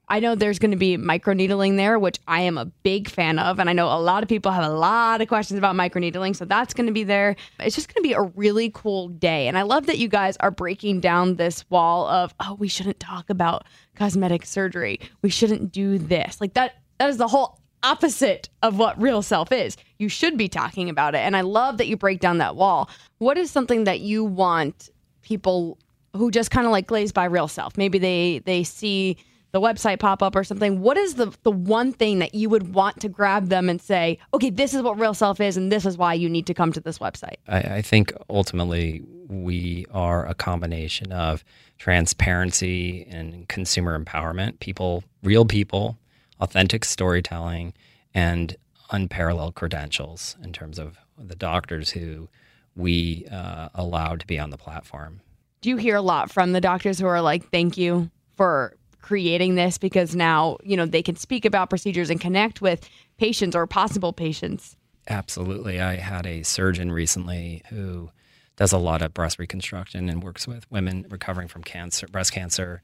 [0.09, 3.59] I know there's going to be microneedling there, which I am a big fan of.
[3.59, 6.37] And I know a lot of people have a lot of questions about microneedling.
[6.37, 7.35] So that's going to be there.
[7.59, 9.49] It's just going to be a really cool day.
[9.49, 13.01] And I love that you guys are breaking down this wall of, oh, we shouldn't
[13.01, 13.65] talk about
[13.97, 15.01] cosmetic surgery.
[15.23, 16.41] We shouldn't do this.
[16.41, 19.77] Like that, that is the whole opposite of what real self is.
[19.99, 21.19] You should be talking about it.
[21.19, 22.91] And I love that you break down that wall.
[23.19, 24.91] What is something that you want
[25.23, 25.79] people
[26.15, 27.77] who just kind of like glaze by real self?
[27.77, 29.17] Maybe they they see
[29.53, 30.80] the website pop up or something.
[30.80, 34.18] What is the the one thing that you would want to grab them and say,
[34.34, 36.72] okay, this is what real self is, and this is why you need to come
[36.72, 37.36] to this website?
[37.49, 41.44] I, I think ultimately we are a combination of
[41.78, 45.99] transparency and consumer empowerment, people, real people,
[46.40, 47.72] authentic storytelling,
[48.14, 48.57] and
[48.90, 52.28] unparalleled credentials in terms of the doctors who
[52.76, 55.20] we uh, allowed to be on the platform.
[55.62, 58.76] Do you hear a lot from the doctors who are like, thank you for
[59.07, 62.89] creating this because now, you know, they can speak about procedures and connect with
[63.19, 64.77] patients or possible patients?
[65.09, 65.81] Absolutely.
[65.81, 68.11] I had a surgeon recently who
[68.57, 72.83] does a lot of breast reconstruction and works with women recovering from cancer, breast cancer.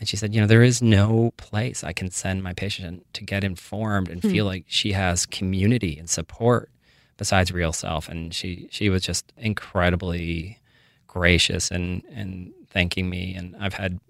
[0.00, 3.22] And she said, you know, there is no place I can send my patient to
[3.22, 4.30] get informed and Hmm.
[4.30, 6.68] feel like she has community and support
[7.16, 8.08] besides real self.
[8.08, 10.58] And she she was just incredibly
[11.06, 13.34] gracious and and thanking me.
[13.36, 14.00] And I've had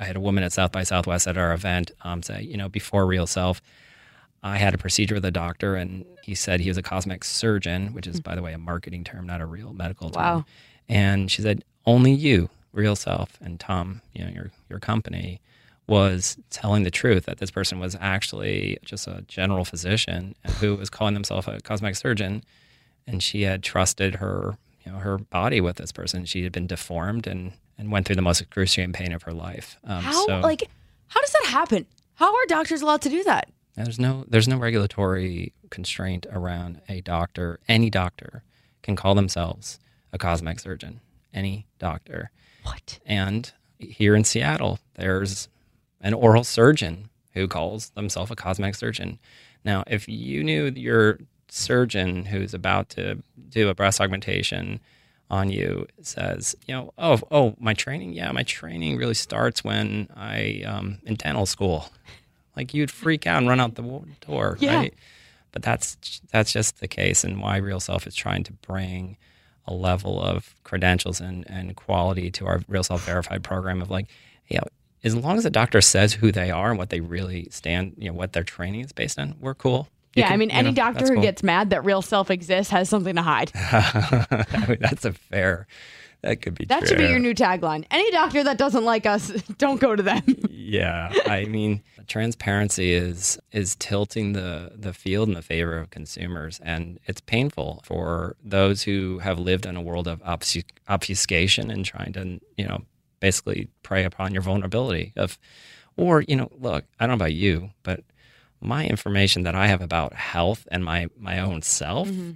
[0.00, 2.68] I had a woman at South by Southwest at our event um, say, you know,
[2.68, 3.60] before real self,
[4.42, 7.92] I had a procedure with a doctor, and he said he was a cosmetic surgeon,
[7.92, 10.22] which is, by the way, a marketing term, not a real medical term.
[10.22, 10.44] Wow.
[10.88, 15.40] And she said, only you, real self, and Tom, you know, your your company,
[15.86, 20.88] was telling the truth that this person was actually just a general physician who was
[20.88, 22.42] calling themselves a cosmetic surgeon,
[23.06, 26.24] and she had trusted her, you know, her body with this person.
[26.24, 29.78] She had been deformed and and went through the most excruciating pain of her life.
[29.84, 30.68] Um, How so- like
[31.08, 31.86] how does that happen?
[32.14, 33.50] How are doctors allowed to do that?
[33.74, 37.60] There's no there's no regulatory constraint around a doctor.
[37.68, 38.42] Any doctor
[38.82, 39.78] can call themselves
[40.12, 41.00] a cosmetic surgeon.
[41.32, 42.30] Any doctor.
[42.64, 42.98] What?
[43.06, 45.48] And here in Seattle, there's
[46.00, 49.18] an oral surgeon who calls themselves a cosmetic surgeon.
[49.64, 51.18] Now, if you knew your
[51.50, 54.80] surgeon who's about to do a breast augmentation
[55.30, 60.08] on you says, you know, oh, oh, my training, yeah, my training really starts when
[60.16, 61.88] I um, in dental school.
[62.56, 64.76] Like you'd freak out and run out the door, Yeah.
[64.76, 64.94] right?
[65.52, 65.96] But that's
[66.32, 69.16] that's just the case, and why Real Self is trying to bring
[69.66, 74.06] a level of credentials and, and quality to our Real Self Verified program of like,
[74.48, 74.64] you know,
[75.04, 78.08] as long as the doctor says who they are and what they really stand, you
[78.08, 79.88] know, what their training is based on, we're cool.
[80.14, 81.22] Yeah, I mean, any know, doctor who cool.
[81.22, 83.52] gets mad that real self exists has something to hide.
[83.54, 85.66] I mean, that's a fair.
[86.22, 86.66] That could be.
[86.66, 87.86] That should be your new tagline.
[87.90, 90.22] Any doctor that doesn't like us, don't go to them.
[90.70, 96.60] Yeah, I mean, transparency is is tilting the the field in the favor of consumers,
[96.62, 101.84] and it's painful for those who have lived in a world of obfus- obfuscation and
[101.84, 102.82] trying to, you know,
[103.18, 105.40] basically prey upon your vulnerability of,
[105.96, 108.04] or you know, look, I don't know about you, but
[108.60, 112.32] my information that I have about health and my my own self Mm-hmm.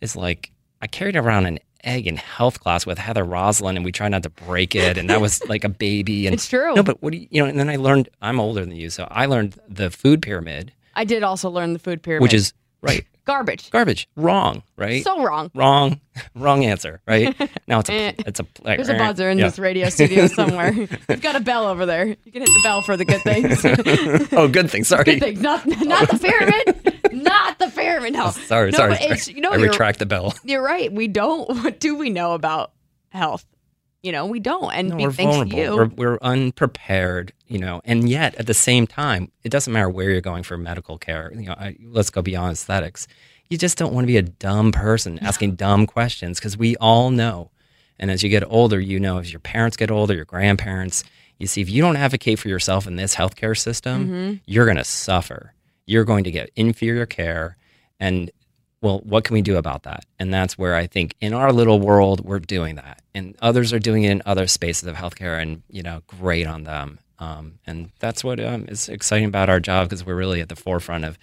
[0.00, 0.50] is like
[0.80, 4.22] I carried around an egg in health class with Heather Roslin, and we tried not
[4.22, 6.26] to break it, and that was like a baby.
[6.26, 6.74] And It's true.
[6.74, 7.48] No, but what do you, you know?
[7.48, 8.08] And then I learned.
[8.22, 11.78] I'm older than you, so I learned the food pyramid, I did also learn the
[11.78, 13.70] food pyramid, which is right garbage.
[13.70, 15.02] garbage, wrong, right?
[15.02, 15.50] So wrong.
[15.54, 16.00] wrong,
[16.34, 17.34] wrong answer, right?
[17.66, 18.12] Now it's Eh.
[18.18, 19.46] a it's a There's a buzzer in yeah.
[19.46, 20.72] this radio studio somewhere.
[20.72, 22.06] You've got a bell over there.
[22.06, 23.64] You can hit the bell for the good things.
[24.32, 24.84] oh, good thing.
[24.84, 25.04] Sorry.
[25.04, 25.40] good things.
[25.40, 27.12] Not, not the pyramid.
[27.24, 28.12] not the pyramid.
[28.12, 28.30] No.
[28.30, 28.96] Sorry, no, sorry.
[28.96, 29.34] Sorry.
[29.34, 30.34] you know, I retract the bell.
[30.44, 30.92] you're right.
[30.92, 31.48] We don't.
[31.64, 32.72] What do we know about
[33.10, 33.44] health?
[34.04, 34.70] You know, we don't.
[34.74, 35.76] And No, we're vulnerable.
[35.76, 40.10] We're, we're unprepared, you know, and yet at the same time, it doesn't matter where
[40.10, 41.32] you're going for medical care.
[41.34, 43.06] You know, I, let's go beyond aesthetics.
[43.48, 47.10] You just don't want to be a dumb person asking dumb questions because we all
[47.10, 47.50] know.
[47.98, 51.02] And as you get older, you know, as your parents get older, your grandparents,
[51.38, 54.40] you see, if you don't advocate for yourself in this healthcare system, Mhm.
[54.46, 55.54] you're going to suffer.
[55.86, 57.56] You're going to get inferior care.
[57.98, 58.30] And
[58.84, 60.04] well, what can we do about that?
[60.18, 63.00] And that's where I think in our little world, we're doing that.
[63.14, 66.64] And others are doing it in other spaces of healthcare, and, you know, great on
[66.64, 66.98] them.
[67.18, 70.56] Um, and that's what um, is exciting about our job because we're really at the
[70.56, 71.18] forefront of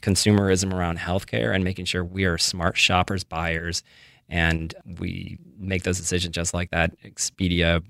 [0.00, 3.82] consumerism around healthcare and making sure we are smart shoppers, buyers,
[4.30, 6.98] and we make those decisions just like that.
[7.02, 7.82] Expedia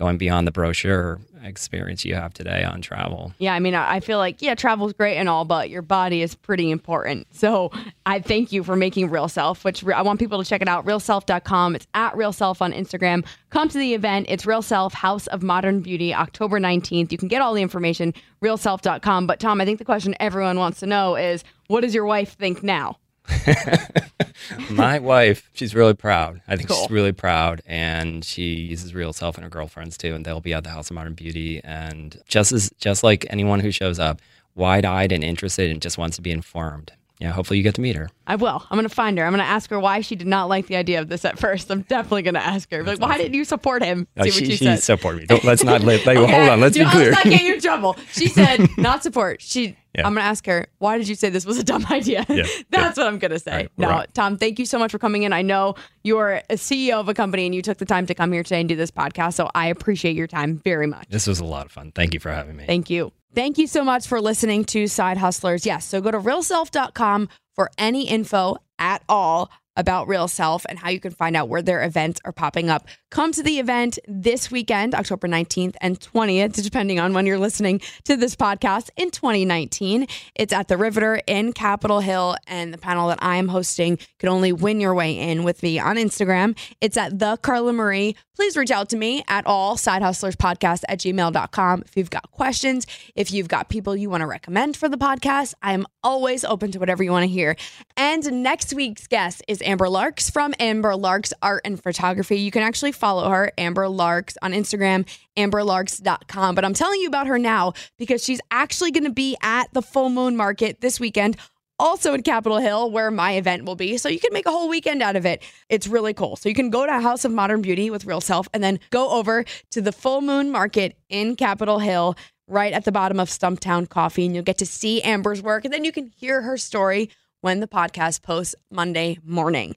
[0.00, 3.34] going beyond the brochure experience you have today on travel.
[3.36, 6.34] Yeah, I mean, I feel like, yeah, travel's great and all, but your body is
[6.34, 7.26] pretty important.
[7.34, 7.70] So
[8.06, 10.86] I thank you for making Real Self, which I want people to check it out,
[10.86, 11.76] realself.com.
[11.76, 13.26] It's at Real Self on Instagram.
[13.50, 14.24] Come to the event.
[14.30, 17.12] It's Real Self, House of Modern Beauty, October 19th.
[17.12, 19.26] You can get all the information, realself.com.
[19.26, 22.38] But Tom, I think the question everyone wants to know is what does your wife
[22.38, 22.96] think now?
[24.70, 26.40] My wife, she's really proud.
[26.48, 26.78] I think Cool.
[26.82, 30.54] she's really proud, and she uses real self and her girlfriends too, and they'll be
[30.54, 34.20] at the House of Modern Beauty, and just as just like anyone who shows up,
[34.54, 36.92] wide eyed and interested, and just wants to be informed.
[37.20, 38.08] Yeah, hopefully you get to meet her.
[38.26, 38.64] I will.
[38.70, 39.24] I'm going to find her.
[39.26, 41.38] I'm going to ask her why she did not like the idea of this at
[41.38, 41.70] first.
[41.70, 42.82] I'm definitely going to ask her.
[42.82, 44.08] Like, why didn't you support him?
[44.16, 44.84] Uh, See what she, she, she says.
[44.84, 45.26] supported me.
[45.26, 46.32] Don't, let's not let, like, Okay.
[46.32, 46.60] hold on.
[46.60, 47.10] Let's Dude, be clear.
[47.12, 47.96] Let's not get you in trouble.
[48.12, 49.42] She said not support.
[49.42, 49.76] She.
[49.94, 50.06] Yeah.
[50.06, 50.68] I'm gonna ask her.
[50.78, 52.24] Why did you say this was a dumb idea?
[52.28, 53.50] Yeah, That's what I'm gonna say.
[53.52, 54.14] right, no, out.
[54.14, 54.36] Tom.
[54.38, 55.32] Thank you so much for coming in.
[55.32, 58.30] I know you're a CEO of a company and you took the time to come
[58.30, 59.34] here today and do this podcast.
[59.34, 61.08] So I appreciate your time very much.
[61.08, 61.90] This was a lot of fun.
[61.92, 62.66] Thank you for having me.
[62.66, 63.12] Thank you.
[63.32, 65.64] Thank you so much for listening to Side Hustlers.
[65.64, 69.50] Yes, so go to realself.com for any info at all
[69.80, 72.86] about Real Self and how you can find out where their events are popping up.
[73.10, 77.80] Come to the event this weekend, October 19th and 20th, depending on when you're listening
[78.04, 80.06] to this podcast in 2019.
[80.36, 84.28] It's at the Riveter in Capitol Hill, and the panel that I am hosting can
[84.28, 86.56] only win your way in with me on Instagram.
[86.80, 88.14] It's at the Carla Marie.
[88.36, 93.32] Please reach out to me at all sidehustlerspodcast at gmail.com if you've got questions, if
[93.32, 95.54] you've got people you want to recommend for the podcast.
[95.62, 97.56] I am always open to whatever you want to hear.
[97.96, 102.40] And next week's guest is Amber Larks from Amber Larks Art and Photography.
[102.40, 105.06] You can actually follow her, Amber Larks, on Instagram,
[105.36, 106.56] amberlarks.com.
[106.56, 109.80] But I'm telling you about her now because she's actually going to be at the
[109.80, 111.36] Full Moon Market this weekend
[111.78, 113.96] also in Capitol Hill, where my event will be.
[113.96, 115.40] So you can make a whole weekend out of it.
[115.68, 116.34] It's really cool.
[116.34, 119.08] So you can go to House of Modern Beauty with Real Self and then go
[119.10, 122.16] over to the Full Moon Market in Capitol Hill,
[122.48, 124.26] right at the bottom of Stumptown Coffee.
[124.26, 125.64] And you'll get to see Amber's work.
[125.64, 127.08] And then you can hear her story
[127.40, 129.76] when the podcast posts Monday morning.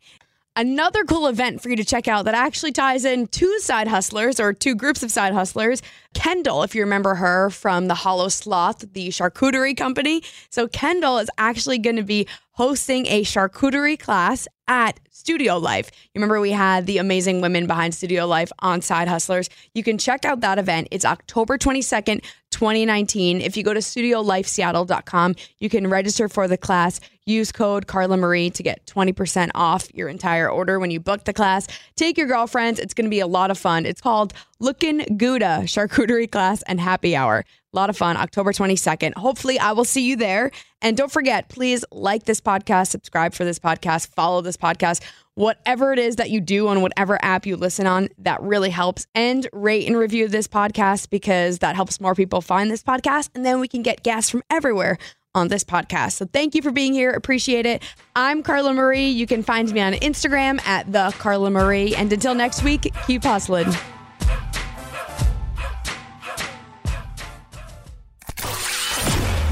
[0.56, 4.40] Another cool event for you to check out that actually ties in two side hustlers
[4.40, 5.82] or two groups of side hustlers.
[6.14, 10.24] Kendall, if you remember her from the Hollow Sloth, the charcuterie company.
[10.50, 15.92] So, Kendall is actually going to be hosting a charcuterie class at Studio Life.
[16.14, 19.50] You remember we had the amazing women behind Studio Life on Side Hustlers.
[19.74, 20.88] You can check out that event.
[20.92, 23.42] It's October 22nd, 2019.
[23.42, 27.00] If you go to studiolifeseattle.com, you can register for the class.
[27.26, 31.34] Use code Carla Marie to get 20% off your entire order when you book the
[31.34, 31.68] class.
[31.96, 32.80] Take your girlfriends.
[32.80, 33.86] It's going to be a lot of fun.
[33.86, 35.66] It's called Lookin' Gouda
[36.04, 37.46] Charcuterie Class and Happy Hour.
[37.74, 39.16] A lot of fun, October 22nd.
[39.16, 40.52] Hopefully, I will see you there.
[40.82, 45.02] And don't forget, please like this podcast, subscribe for this podcast, follow this podcast,
[45.36, 49.08] whatever it is that you do on whatever app you listen on, that really helps.
[49.16, 53.30] And rate and review this podcast because that helps more people find this podcast.
[53.34, 54.98] And then we can get guests from everywhere
[55.36, 56.14] on this podcast.
[56.14, 57.10] So thank you for being here.
[57.10, 57.82] Appreciate it.
[58.16, 59.10] I'm Carla Marie.
[59.10, 61.96] You can find me on Instagram at the Carla Marie.
[61.96, 63.74] And until next week, keep hustling.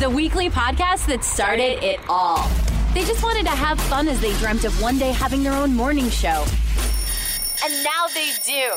[0.02, 2.50] The weekly podcast that started it all.
[2.96, 5.76] They just wanted to have fun as they dreamt of one day having their own
[5.76, 6.44] morning show.
[7.64, 8.72] And now they do.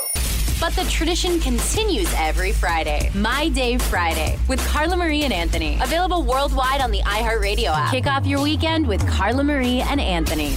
[0.60, 3.10] But the tradition continues every Friday.
[3.14, 5.78] My Day Friday with Carla Marie and Anthony.
[5.82, 7.90] Available worldwide on the iHeartRadio app.
[7.90, 10.56] Kick off your weekend with Carla Marie and Anthony.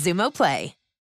[0.01, 0.80] Xumo Play.